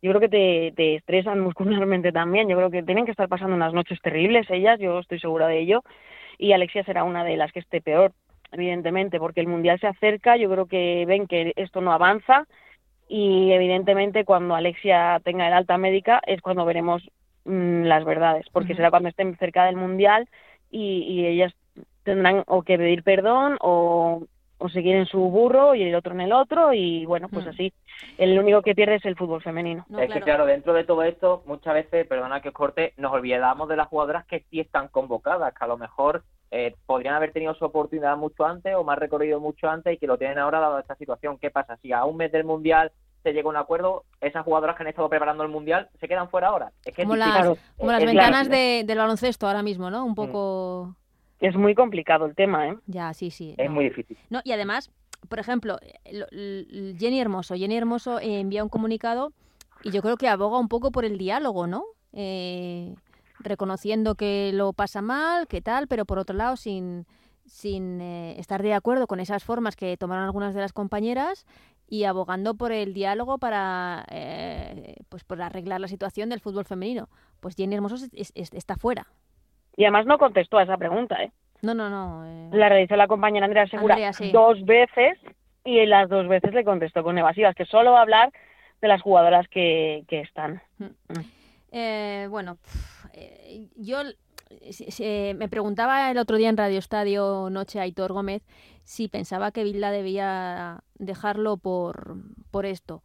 [0.00, 2.48] yo creo que te, te estresan muscularmente también.
[2.48, 5.60] Yo creo que tienen que estar pasando unas noches terribles ellas, yo estoy segura de
[5.60, 5.82] ello.
[6.38, 8.12] Y Alexia será una de las que esté peor,
[8.52, 12.46] evidentemente, porque el Mundial se acerca, yo creo que ven que esto no avanza
[13.08, 17.02] y evidentemente cuando Alexia tenga el alta médica es cuando veremos
[17.44, 20.28] mm, las verdades, porque será cuando estén cerca del Mundial
[20.70, 21.52] y, y ellas
[22.04, 24.24] tendrán o que pedir perdón o,
[24.62, 27.48] o seguir en su burro y el otro en el otro y bueno, pues Mm.
[27.50, 27.72] así.
[28.18, 29.84] El único que pierde es el fútbol femenino.
[29.88, 33.12] No, es que claro, dentro de todo esto, muchas veces, perdona que os corte, nos
[33.12, 37.32] olvidamos de las jugadoras que sí están convocadas, que a lo mejor eh, podrían haber
[37.32, 40.60] tenido su oportunidad mucho antes o más recorrido mucho antes y que lo tienen ahora
[40.60, 41.38] dado esta situación.
[41.38, 41.76] ¿Qué pasa?
[41.78, 44.88] Si a un mes del Mundial se llega a un acuerdo, esas jugadoras que han
[44.88, 46.72] estado preparando el Mundial se quedan fuera ahora.
[46.84, 47.32] Es que es Como difícil.
[47.34, 50.04] las, Claro, como es- las es ventanas de, del baloncesto ahora mismo, ¿no?
[50.04, 50.94] Un poco...
[51.42, 52.78] Es muy complicado el tema, ¿eh?
[52.86, 53.54] Ya, sí, sí.
[53.58, 53.74] Es no.
[53.74, 54.16] muy difícil.
[54.30, 54.90] No, y además,
[55.28, 57.54] por ejemplo, eh, Jenny Hermoso.
[57.56, 59.32] Jenny Hermoso eh, envía un comunicado
[59.82, 61.84] y yo creo que aboga un poco por el diálogo, ¿no?
[62.12, 62.94] Eh,
[63.40, 67.06] reconociendo que lo pasa mal, que tal, pero por otro lado sin,
[67.44, 71.44] sin eh, estar de acuerdo con esas formas que tomaron algunas de las compañeras
[71.88, 77.08] y abogando por el diálogo para eh, pues por arreglar la situación del fútbol femenino.
[77.40, 79.08] Pues Jenny Hermoso es- está fuera.
[79.76, 81.32] Y además no contestó a esa pregunta, ¿eh?
[81.62, 82.24] No, no, no.
[82.26, 84.30] eh, La realizó la compañera Andrea Segura Andrea, sí.
[84.32, 85.18] dos veces
[85.64, 88.32] y las dos veces le contestó con evasivas, que solo va a hablar
[88.80, 90.60] de las jugadoras que, que están.
[91.70, 92.58] Eh, bueno,
[93.12, 94.00] eh, yo
[94.50, 98.42] eh, me preguntaba el otro día en Radio Estadio Noche Aitor Gómez
[98.84, 102.16] si pensaba que Vilda debía dejarlo por,
[102.50, 103.02] por esto.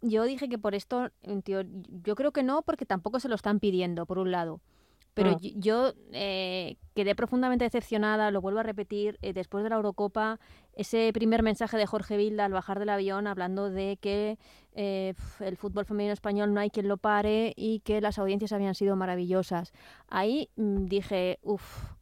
[0.00, 3.60] Yo dije que por esto, en yo creo que no, porque tampoco se lo están
[3.60, 4.60] pidiendo, por un lado.
[5.16, 5.36] Pero Mm.
[5.40, 10.38] yo, yo, eh, quedé profundamente decepcionada, lo vuelvo a repetir, eh, después de la Eurocopa,
[10.74, 14.38] ese primer mensaje de Jorge Vilda al bajar del avión hablando de que
[14.74, 18.74] eh, el fútbol femenino español no hay quien lo pare y que las audiencias habían
[18.74, 19.72] sido maravillosas.
[20.06, 21.94] Ahí mm, dije, uff,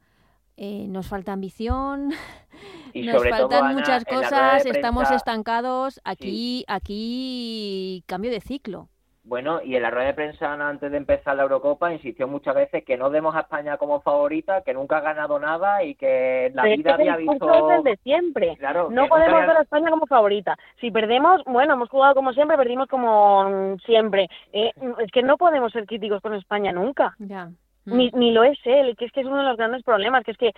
[0.57, 2.11] nos falta ambición,
[2.93, 8.89] Y nos todo, faltan Ana, muchas cosas, estamos estancados, aquí, aquí cambio de ciclo.
[9.27, 12.85] Bueno, y en la rueda de prensa antes de empezar la Eurocopa insistió muchas veces
[12.85, 16.63] que no demos a España como favorita, que nunca ha ganado nada y que la
[16.63, 17.55] Pero es vida que ese había visto...
[17.55, 18.57] es el de siempre.
[18.59, 20.59] Claro, que No podemos ver a España como favorita.
[20.79, 24.29] Si perdemos, bueno, hemos jugado como siempre, perdimos como mm, siempre.
[24.53, 27.15] Eh, mm, es que no podemos ser críticos con España nunca.
[27.19, 27.49] Ya.
[27.87, 30.33] Ni, ni lo es él, que es que es uno de los grandes problemas, que
[30.33, 30.53] es que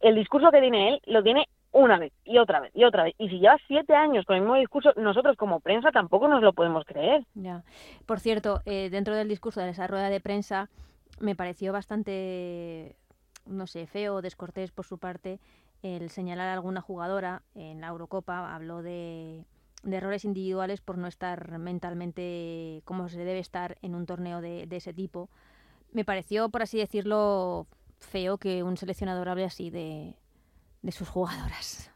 [0.00, 3.14] el discurso que tiene él lo tiene una vez y otra vez y otra vez.
[3.18, 6.52] Y si lleva siete años con el mismo discurso, nosotros como prensa tampoco nos lo
[6.52, 7.24] podemos creer.
[7.34, 7.62] Ya.
[8.06, 10.70] Por cierto, eh, dentro del discurso de esa rueda de prensa
[11.20, 12.96] me pareció bastante,
[13.46, 15.38] no sé, feo o descortés por su parte
[15.82, 18.54] el señalar a alguna jugadora en la Eurocopa.
[18.54, 19.44] Habló de,
[19.82, 24.66] de errores individuales por no estar mentalmente como se debe estar en un torneo de,
[24.66, 25.28] de ese tipo.
[25.92, 27.66] Me pareció, por así decirlo,
[27.98, 30.14] feo que un seleccionador hable así de,
[30.82, 31.92] de sus jugadoras.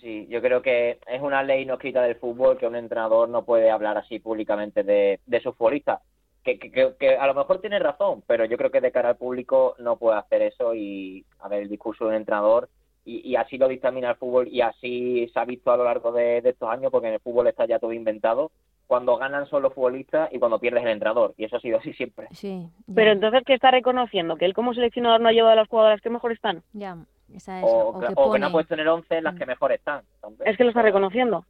[0.00, 3.44] Sí, yo creo que es una ley no escrita del fútbol que un entrenador no
[3.44, 6.00] puede hablar así públicamente de, de sus futbolistas.
[6.44, 9.08] que, que- que- que a lo mejor tiene razón, pero yo creo que de cara
[9.08, 12.68] al público no puede hacer eso y a ver el discurso de un entrenador
[13.04, 16.12] y, y así lo dictamina el fútbol y así se ha visto a lo largo
[16.12, 18.52] de, de estos años porque en el fútbol está ya todo inventado.
[18.86, 21.92] Cuando ganan son los futbolistas y cuando pierdes el entrenador y eso ha sido así
[21.94, 22.28] siempre.
[22.30, 22.68] Sí.
[22.86, 24.36] ya, Pero entonces, ¿qué está reconociendo?
[24.36, 26.62] ¿Que él como seleccionador no ha llevado a las jugadoras que mejor están?
[26.74, 26.96] ya,
[27.34, 27.64] esa es.
[27.64, 29.38] O, o que, que o que no pone- ha puesto en el 11 las Mm.
[29.38, 30.02] que mejor están.
[30.44, 31.44] Es que lo está reconociendo.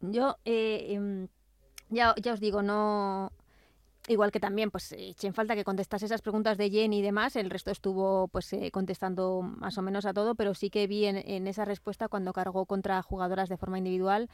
[0.00, 1.28] Yo, eh, em,
[1.90, 3.30] ya, ya os digo, no.
[4.08, 7.36] Igual que también, pues eché en falta que contestase esas preguntas de Jenny y demás.
[7.36, 11.04] El resto estuvo pues eh, contestando más o menos a todo, pero sí que vi
[11.06, 14.28] en, en esa respuesta cuando cargó contra jugadoras de forma individual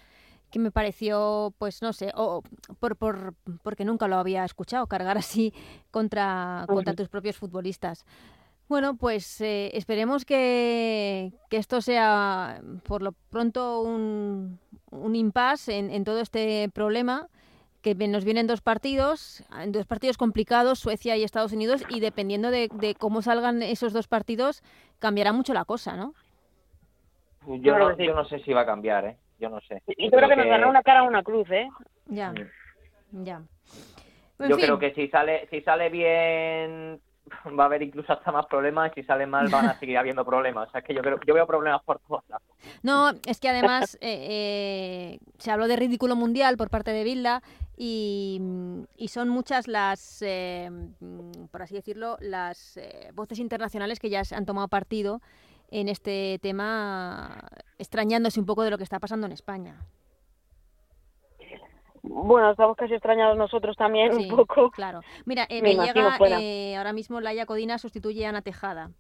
[0.51, 2.43] que me pareció, pues no sé, o
[2.81, 5.53] por, por, porque nunca lo había escuchado, cargar así
[5.91, 8.07] contra, contra tus propios futbolistas.
[8.69, 14.59] Bueno, pues eh, esperemos que, que esto sea por lo pronto un,
[14.91, 17.29] un impasse en, en todo este problema,
[17.81, 22.51] que nos vienen dos partidos, en dos partidos complicados, Suecia y Estados Unidos, y dependiendo
[22.51, 24.63] de, de cómo salgan esos dos partidos,
[24.99, 26.13] cambiará mucho la cosa, ¿no?
[27.47, 29.17] Yo no, yo no sé si va a cambiar, ¿eh?
[29.39, 29.83] Yo no sé.
[29.87, 31.69] Y creo que nos dará una cara a una cruz, ¿eh?
[32.07, 33.25] Ya, Mm.
[33.25, 33.41] ya.
[34.41, 37.01] En Yo fin, creo que si sale, si sale bien
[37.59, 40.25] va a haber incluso hasta más problemas y si sale mal van a seguir habiendo
[40.25, 40.69] problemas.
[40.75, 42.47] Es que yo creo, yo veo problemas por todos lados.
[42.83, 47.43] No, es que además eh, eh, se habló de ridículo mundial por parte de Bilda
[47.77, 48.41] y,
[48.97, 50.71] y son muchas las, eh,
[51.51, 55.21] por así decirlo, las eh, voces internacionales que ya han tomado partido
[55.71, 57.45] en este tema,
[57.79, 59.77] extrañándose un poco de lo que está pasando en España.
[62.09, 64.71] Bueno, estamos casi extrañados nosotros también Sí, un poco.
[64.71, 65.01] Claro.
[65.27, 68.91] Mira, eh, Me llega eh, ahora mismo Laia Codina sustituye a Ana Tejada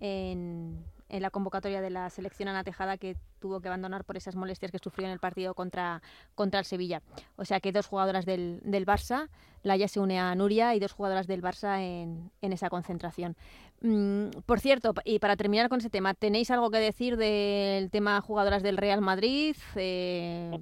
[0.00, 4.34] en, en la convocatoria de la selección Ana Tejada que tuvo que abandonar por esas
[4.34, 6.02] molestias que sufrió en el partido contra,
[6.34, 7.02] contra el Sevilla.
[7.36, 9.28] O sea que dos jugadoras del, del Barça,
[9.62, 13.36] Laia se une a Nuria y dos jugadoras del Barça en, en esa concentración.
[13.80, 18.20] Mm, por cierto, y para terminar con ese tema, ¿tenéis algo que decir del tema
[18.20, 19.56] jugadoras del Real Madrid?
[19.76, 20.58] Eh,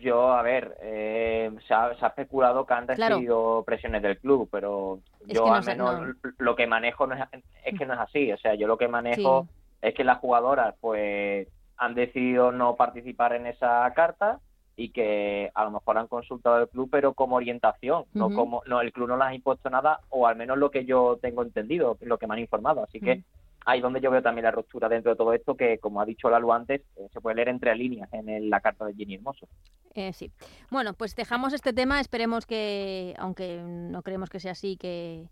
[0.00, 3.16] Yo, a ver, eh, se, ha, se ha especulado que han Claro.
[3.16, 6.14] recibido presiones del club, pero Es yo no al menos no.
[6.38, 7.20] lo que manejo no es,
[7.64, 8.32] es que no es así.
[8.32, 9.46] O sea, yo lo que manejo
[9.82, 14.40] es que las jugadoras pues han decidido no participar en esa carta
[14.76, 18.80] y que a lo mejor han consultado al club, pero como orientación, no como no
[18.80, 21.98] el club no les ha impuesto nada o al menos lo que yo tengo entendido,
[22.00, 22.82] lo que me han informado.
[22.82, 23.22] Así que.
[23.66, 26.30] Ahí donde yo veo también la ruptura dentro de todo esto, que como ha dicho
[26.30, 29.46] Lalu antes, eh, se puede leer entre líneas en el- la carta de Ginny Hermoso.
[29.94, 30.30] Eh, sí.
[30.70, 32.00] Bueno, pues dejamos este tema.
[32.00, 35.26] Esperemos que, aunque no creemos que sea así, que,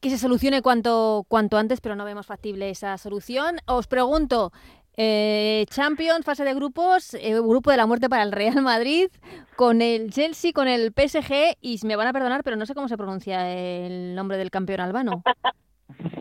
[0.00, 3.56] que se solucione cuanto, cuanto antes, pero no vemos factible esa solución.
[3.66, 4.52] Os pregunto,
[4.96, 9.08] eh, Champions, fase de grupos, eh, grupo de la muerte para el Real Madrid,
[9.56, 12.88] con el Chelsea, con el PSG, y me van a perdonar, pero no sé cómo
[12.88, 15.22] se pronuncia el nombre del campeón albano.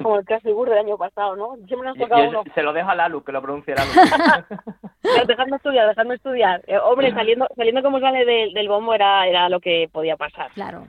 [0.01, 1.55] Como el Casibur del año pasado, ¿no?
[1.67, 2.43] Siempre nos toca uno.
[2.53, 3.91] se lo dejo a Lalu, que lo pronuncie Lalu.
[5.01, 6.61] Pero dejadme estudiar, dejadme estudiar.
[6.67, 10.51] Eh, hombre, saliendo saliendo como sale del, del bombo era, era lo que podía pasar.
[10.53, 10.85] Claro.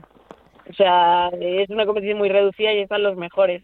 [0.69, 3.63] O sea, es una competición muy reducida y están los mejores.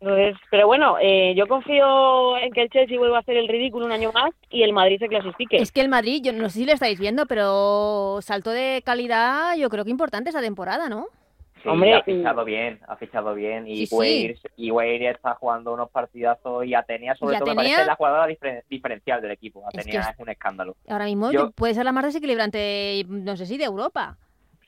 [0.00, 3.86] Entonces, pero bueno, eh, yo confío en que el Chelsea vuelva a hacer el ridículo
[3.86, 5.56] un año más y el Madrid se clasifique.
[5.56, 9.56] Es que el Madrid, yo no sé si lo estáis viendo, pero salto de calidad,
[9.56, 11.06] yo creo que importante esa temporada, ¿no?
[11.64, 13.66] Sí, Hombre, ha fichado bien, ha fichado bien.
[13.66, 13.94] Y Sí, sí.
[13.96, 17.96] Weir, y Weir está jugando unos partidazos y Atenea, sobre Y todo, me parece la
[17.96, 19.64] jugadora diferen- diferencial del equipo.
[19.72, 20.76] Es que Atenea es, es- un escándalo.
[20.86, 24.18] Ahora mismo Yo- puede ser la más desequilibrante, no sé si de Europa.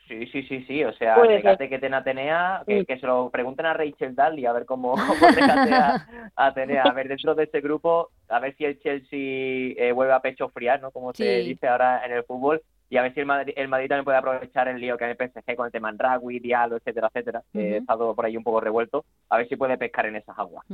[0.09, 0.85] Sí, sí, sí, sí.
[0.85, 2.87] O sea, regate que tiene Atenea, que, Sí.
[2.87, 6.83] que se lo pregunten a Rachel Daly a ver cómo, cómo regatea Atenea.
[6.85, 10.49] A ver, dentro de este grupo, a ver si el Chelsea eh, vuelve a pecho
[10.49, 10.93] friar, ¿no?
[10.93, 12.63] Como se dice ahora en el fútbol.
[12.89, 15.11] Y a ver si el Madrid, el Madrid también puede aprovechar el lío que hay
[15.11, 17.43] en el PSG con el tema Ragui, Diallo, etcétera, etcétera.
[17.53, 19.05] que estado por ahí un poco revuelto.
[19.29, 20.65] A ver si puede pescar en esas aguas.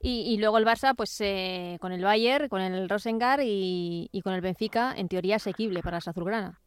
[0.00, 4.22] Y, y luego el Barça, pues eh, con el Bayern, con el Rosengar y, y
[4.22, 6.58] con el Benfica, en teoría asequible para las azulgrana.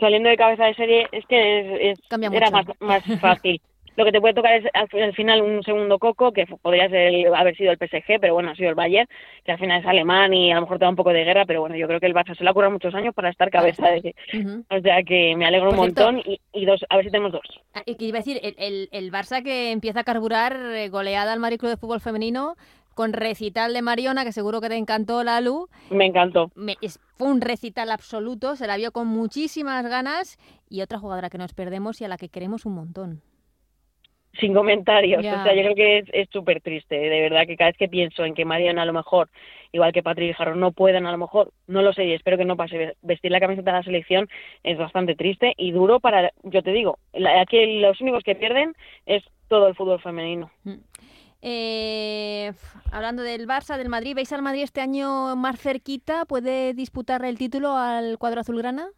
[0.00, 3.60] Saliendo de cabeza de serie es que es, era más fácil.
[3.96, 6.88] Lo que te puede tocar es al, fi- al final un segundo coco, que podría
[6.88, 9.08] ser el- haber sido el PSG, pero bueno, ha sido el Bayern,
[9.44, 11.44] que al final es alemán y a lo mejor te da un poco de guerra,
[11.46, 13.50] pero bueno, yo creo que el Barça se le ha currado muchos años para estar
[13.50, 14.14] cabeza de...
[14.34, 14.64] Ujú.
[14.70, 17.32] O sea que me alegro un cierto- montón y, y dos, a ver si tenemos
[17.32, 17.46] dos.
[17.74, 20.88] Ah, y que iba a decir, el, el- el Barça que empieza a carburar eh,
[20.88, 22.54] goleada al Madrid Club de Fútbol Femenino
[22.94, 25.68] con recital de Mariona, que seguro que te encantó, Lalu.
[25.90, 26.50] Me encantó.
[26.54, 30.38] Me- es- fue un recital absoluto, se la vio con muchísimas ganas
[30.68, 33.20] y otra jugadora que nos perdemos y a la que queremos un montón.
[34.40, 35.24] Sin comentarios.
[35.40, 36.96] O sea, yo creo que es súper triste.
[36.96, 39.28] De verdad que cada vez que pienso en que Mariana a lo mejor,
[39.72, 42.36] igual que Patrick y Jarro, no puedan a lo mejor, no lo sé y espero
[42.38, 44.28] que no pase, vestir la camiseta de la selección
[44.62, 48.74] es bastante triste y duro para, yo te digo, la- aquí los únicos que pierden
[49.06, 50.50] es todo el fútbol femenino.
[51.42, 56.24] Eh, f- hablando del Barça, del Madrid, ¿veis al Madrid este año más cerquita?
[56.24, 58.88] ¿Puede disputar el título al cuadro azulgrana?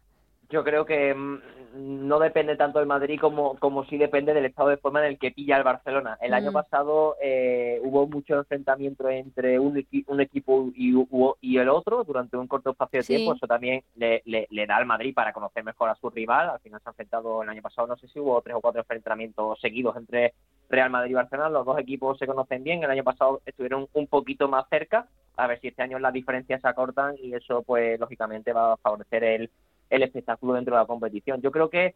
[0.49, 1.41] Yo creo que mm,
[1.75, 5.19] no depende tanto del Madrid como, como sí depende del estado de forma en el
[5.19, 6.17] que pilla el Barcelona.
[6.21, 6.53] El año Mm.
[6.53, 10.93] pasado eh, hubo mucho enfrentamiento entre un, equi- un equipo y,
[11.41, 13.15] y el otro durante un corto espacio de Sí.
[13.15, 13.35] tiempo.
[13.35, 16.49] Eso también le, le- le da al Madrid para conocer mejor a su rival.
[16.49, 18.81] Al final se han enfrentado el año pasado, no sé si hubo tres o cuatro
[18.81, 20.33] enfrentamientos seguidos entre
[20.69, 21.49] Real Madrid y Barcelona.
[21.49, 22.83] Los dos equipos se conocen bien.
[22.83, 25.07] El año pasado estuvieron un poquito más cerca.
[25.37, 28.77] A ver si este año las diferencias se acortan y eso, pues, lógicamente va a
[28.77, 29.49] favorecer el,
[29.89, 31.41] el espectáculo dentro de la competición.
[31.41, 31.95] Yo creo que,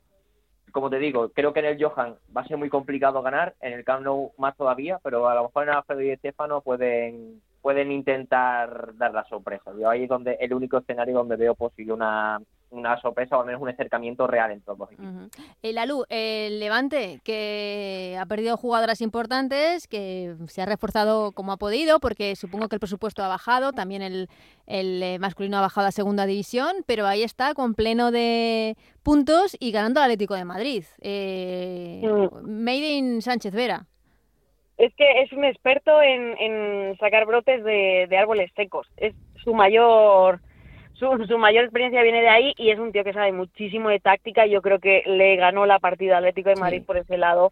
[0.72, 3.74] como te digo, creo que en el Johan va a ser muy complicado ganar, en
[3.74, 7.94] el Camp Nou más todavía, pero a lo mejor en Alfredo y Estefano pueden pueden
[7.94, 9.72] intentar dar la sorpresa.
[9.80, 12.42] Yo ahí es donde el único escenario donde veo posible una,
[12.74, 15.14] una sorpresa o al menos un acercamiento real entre los dos equipos.
[15.14, 15.30] Ujú.
[15.62, 21.58] El Alu, el Levante, que ha perdido jugadoras importantes, que se ha reforzado como ha
[21.58, 24.28] podido, porque supongo que el presupuesto ha bajado, también el,
[24.66, 29.56] el eh, masculino ha bajado a segunda división, pero ahí está, con pleno de puntos
[29.60, 30.84] y ganando al Atlético de Madrid.
[31.02, 32.02] Eh,
[32.44, 33.86] Made in Sánchez Vera.
[34.78, 38.88] Es que es un experto en, en sacar brotes de, de árboles secos.
[38.98, 39.14] Es
[39.44, 40.42] su mayor
[40.94, 44.00] su, su mayor experiencia viene de ahí y es un tío que sabe muchísimo de
[44.00, 44.46] táctica.
[44.46, 46.86] Yo creo que le ganó la partida al Atlético de Madrid Sí.
[46.86, 47.52] por ese lado.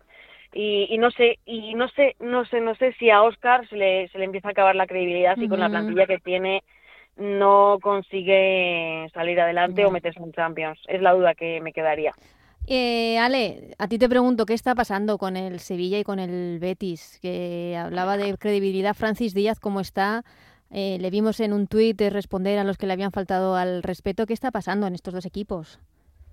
[0.53, 3.77] Y, y no sé, y no sé, no sé, no sé si a Oscar se
[3.77, 6.61] le, se le empieza a acabar la credibilidad si con la plantilla que tiene
[7.17, 10.79] no consigue salir adelante o meterse en Champions.
[10.87, 12.11] Es la duda que me quedaría.
[12.67, 16.59] Eh, Ale, a ti te pregunto, ¿qué está pasando con el Sevilla y con el
[16.59, 17.17] Betis?
[17.21, 20.23] Que hablaba de credibilidad Francis Díaz, ¿cómo está?
[20.71, 24.25] Eh, le vimos en un tuit responder a los que le habían faltado al respeto.
[24.25, 25.79] ¿Qué está pasando en estos dos equipos?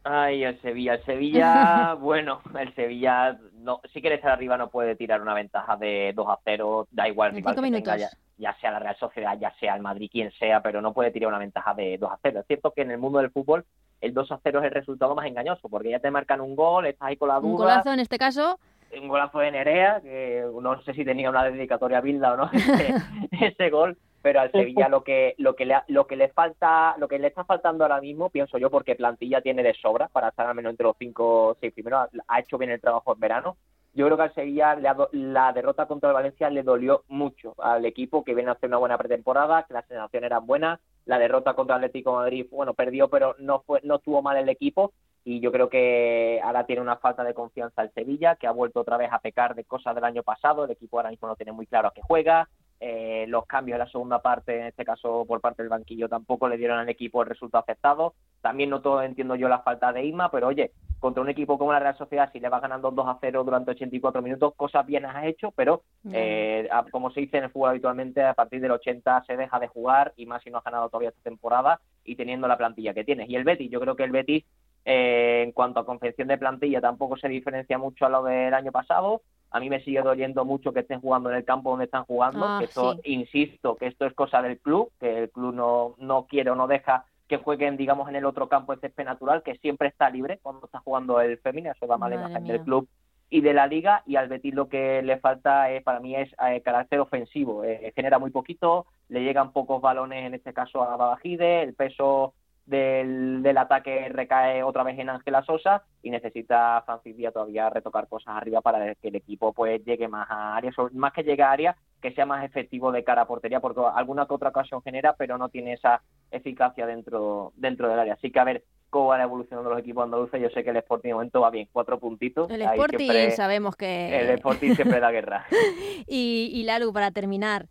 [0.05, 0.95] Ay, el Sevilla.
[0.95, 5.35] El Sevilla, bueno, el Sevilla no, sí que el estar arriba no puede tirar una
[5.35, 8.09] ventaja de 2 a 0, da igual rival que tenga, ya,
[8.39, 11.29] ya sea la Real Sociedad, ya sea el Madrid, quien sea, pero no puede tirar
[11.29, 12.41] una ventaja de 2 a 0.
[12.41, 13.65] Es cierto que en el mundo del fútbol
[14.01, 16.87] el 2 a 0 es el resultado más engañoso, porque ya te marcan un gol,
[16.87, 17.51] estás ahí con la duda.
[17.51, 18.59] Un golazo en este caso.
[18.99, 22.51] un golazo de Nerea, que no sé si tenía una dedicatoria a Bilda o no,
[22.53, 22.95] ese,
[23.33, 27.09] ese gol, pero al Sevilla lo que, lo que le lo que le falta, lo
[27.09, 30.47] que le está faltando ahora mismo, pienso yo, porque plantilla tiene de sobra para estar
[30.47, 33.57] al menos entre los cinco o seis primeros, ha- hecho bien el trabajo en verano.
[33.95, 37.55] Yo creo que al Sevilla le ha la derrota contra el Valencia le dolió mucho
[37.59, 40.79] al equipo que viene a hacer una buena pretemporada, que las sensaciones eran buenas.
[41.07, 44.37] La derrota contra el Atlético de Madrid, bueno, perdió, pero no fue, no estuvo mal
[44.37, 44.93] el equipo
[45.25, 48.81] y yo creo que ahora tiene una falta de confianza el Sevilla, que ha vuelto
[48.81, 51.53] otra vez a pecar de cosas del año pasado, el equipo ahora mismo no tiene
[51.53, 52.49] muy claro a qué juega,
[52.81, 56.49] eh, los cambios en la segunda parte, en este caso por parte del banquillo, tampoco
[56.49, 60.05] le dieron al equipo el resultado aceptado, también no todo entiendo yo la falta de
[60.05, 63.07] Isma, pero oye, contra un equipo como la Real Sociedad, si le vas ganando 2
[63.09, 67.45] a 0 durante 84 minutos, cosas bien has hecho, pero eh, como se dice en
[67.45, 70.59] el fútbol habitualmente, a partir del 80 se deja de jugar y más si no
[70.59, 73.29] has ganado todavía esta temporada y teniendo la plantilla que tienes.
[73.29, 74.45] Y el Betis, yo creo que el Betis,
[74.91, 78.73] eh, en cuanto a confección de plantilla, tampoco se diferencia mucho a lo del año
[78.73, 79.21] pasado.
[79.51, 82.43] A mí me sigue doliendo mucho que estén jugando en el campo donde están jugando,
[82.43, 83.01] Ah, que esto, sí.
[83.13, 86.67] insisto, que esto es cosa del club, que el club no, no quiere o no
[86.67, 90.39] deja que jueguen, digamos, en el otro campo de césped natural, que siempre está libre
[90.43, 92.89] cuando está jugando el femenino, eso da mala imagen del club
[93.31, 96.31] y de la liga y al Betis lo que le falta eh, para mí es
[96.49, 100.97] eh, carácter ofensivo Eh, genera muy poquito le llegan pocos balones en este caso a
[100.97, 102.33] Babajide el peso
[102.69, 108.09] del, del ataque recae otra vez en Ángela Sosa y necesita Francis Díaz todavía retocar
[108.09, 111.51] cosas arriba para que el equipo pues llegue más a área más que llegue a
[111.51, 115.15] área que sea más efectivo de cara a portería porque alguna que otra ocasión genera
[115.17, 118.15] pero no tiene esa eficacia dentro dentro del área.
[118.15, 120.41] Así que a ver cómo van evolucionando los equipos andaluces.
[120.41, 122.51] Yo sé que el Sporting de momento va bien cuatro puntitos.
[122.51, 124.21] El Sporting siempre- sabemos que...
[124.21, 125.47] el Sporting siempre da guerra.
[126.07, 127.67] Y, y Lalu, para terminar,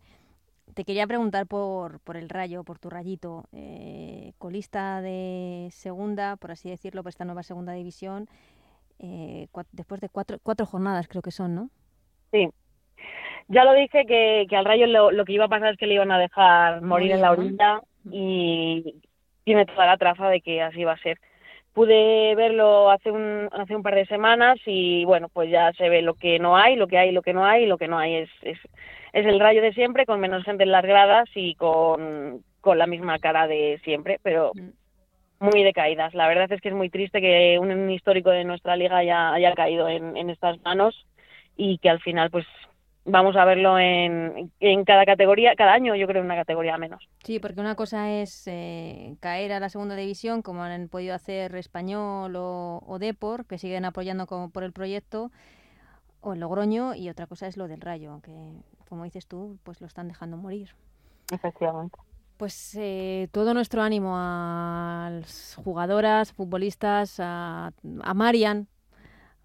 [0.78, 6.52] te quería preguntar por, por el Rayo, por tu Rayito, eh, colista de segunda, por
[6.52, 8.28] así decirlo, por esta nueva segunda división,
[9.00, 11.70] eh, después de cuatro, cuatro jornadas creo que son, ¿no?
[12.30, 12.48] Sí.
[13.48, 15.88] Ya lo dije que, que al Rayo lo, lo que iba a pasar es que
[15.88, 19.02] le iban a dejar morir en la orilla y
[19.42, 21.18] tiene toda la traza de que así va a ser.
[21.78, 26.02] Pude verlo hace un, hace un par de semanas y bueno, pues ya se ve
[26.02, 28.16] lo que no hay, lo que hay, lo que no hay, lo que no hay
[28.16, 28.58] es, es,
[29.12, 32.88] es el Rayo de siempre, con menos gente en las gradas y con, con la
[32.88, 34.50] misma cara de siempre, pero
[35.38, 36.14] muy decaídas.
[36.14, 39.54] La verdad es que es muy triste que un histórico de nuestra liga haya, haya
[39.54, 41.06] caído en, en estas manos
[41.56, 42.44] y que al final pues
[43.08, 47.08] vamos a verlo en, en cada categoría, cada año yo creo en una categoría menos.
[47.24, 51.54] Sí, porque una cosa es eh, caer a la segunda división, como han podido hacer
[51.56, 55.30] Español o, o Depor, que siguen apoyando como por el proyecto,
[56.20, 58.32] o el Logroño, y otra cosa es lo del Rayo, que
[58.88, 60.74] como dices tú, pues lo están dejando morir.
[61.30, 61.98] Efectivamente.
[62.36, 68.68] Pues eh, todo nuestro ánimo a las jugadoras, futbolistas, a, a Marian,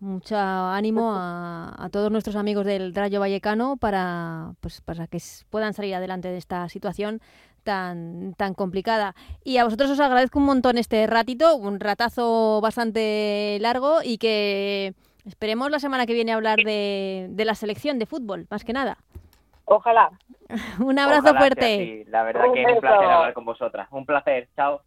[0.04, 5.18] mucho ánimo a, a todos nuestros amigos del Rayo Vallecano para, pues, para que
[5.50, 7.22] puedan salir adelante de esta situación
[7.64, 9.16] tan, tan complicada.
[9.44, 14.94] Y a vosotros os agradezco un montón este ratito, un ratazo bastante largo y que
[15.26, 18.98] esperemos la semana que viene hablar de, de la selección de fútbol, más que nada.
[19.66, 20.12] Ojalá.
[20.80, 21.74] Un abrazo Ojalá sea fuerte.
[21.76, 22.04] así.
[22.12, 23.88] La verdad Un que es un placer hablar con vosotras.
[23.92, 24.50] Un placer.
[24.58, 24.82] Chao.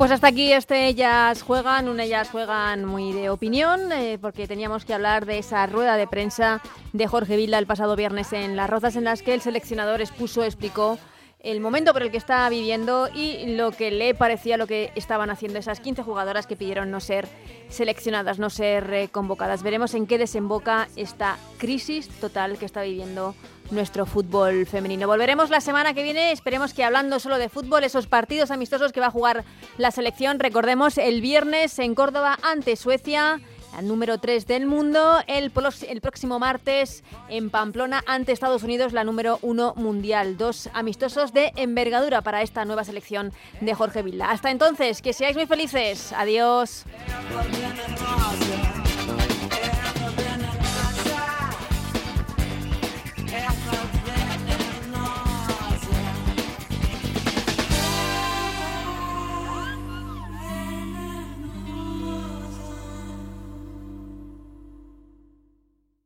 [0.00, 4.86] Pues hasta aquí este Ellas Juegan, un Ellas Juegan muy de opinión, eh, porque teníamos
[4.86, 6.62] que hablar de esa rueda de prensa
[6.94, 10.42] de Jorge Vilda el pasado viernes en Las Rozas, en las que el seleccionador expuso,
[10.42, 10.98] explicó
[11.40, 15.28] el momento por el que estaba viviendo y lo que le parecía lo que estaban
[15.28, 17.28] haciendo esas 15 jugadoras que pidieron no ser
[17.68, 19.62] seleccionadas, no ser eh, convocadas.
[19.62, 23.34] Veremos en qué desemboca esta crisis total que está viviendo
[23.70, 25.06] nuestro fútbol femenino.
[25.06, 29.00] Volveremos la semana que viene, esperemos que hablando solo de fútbol, esos partidos amistosos que
[29.00, 29.44] va a jugar
[29.78, 33.40] la selección, recordemos el viernes en Córdoba ante Suecia,
[33.72, 35.52] la número 3 del mundo, el,
[35.88, 40.36] el próximo martes en Pamplona ante Estados Unidos, la número 1 mundial.
[40.36, 44.30] Dos amistosos de envergadura para esta nueva selección de Jorge Vilda.
[44.30, 46.12] Hasta entonces, que seáis muy felices.
[46.12, 46.84] Adiós.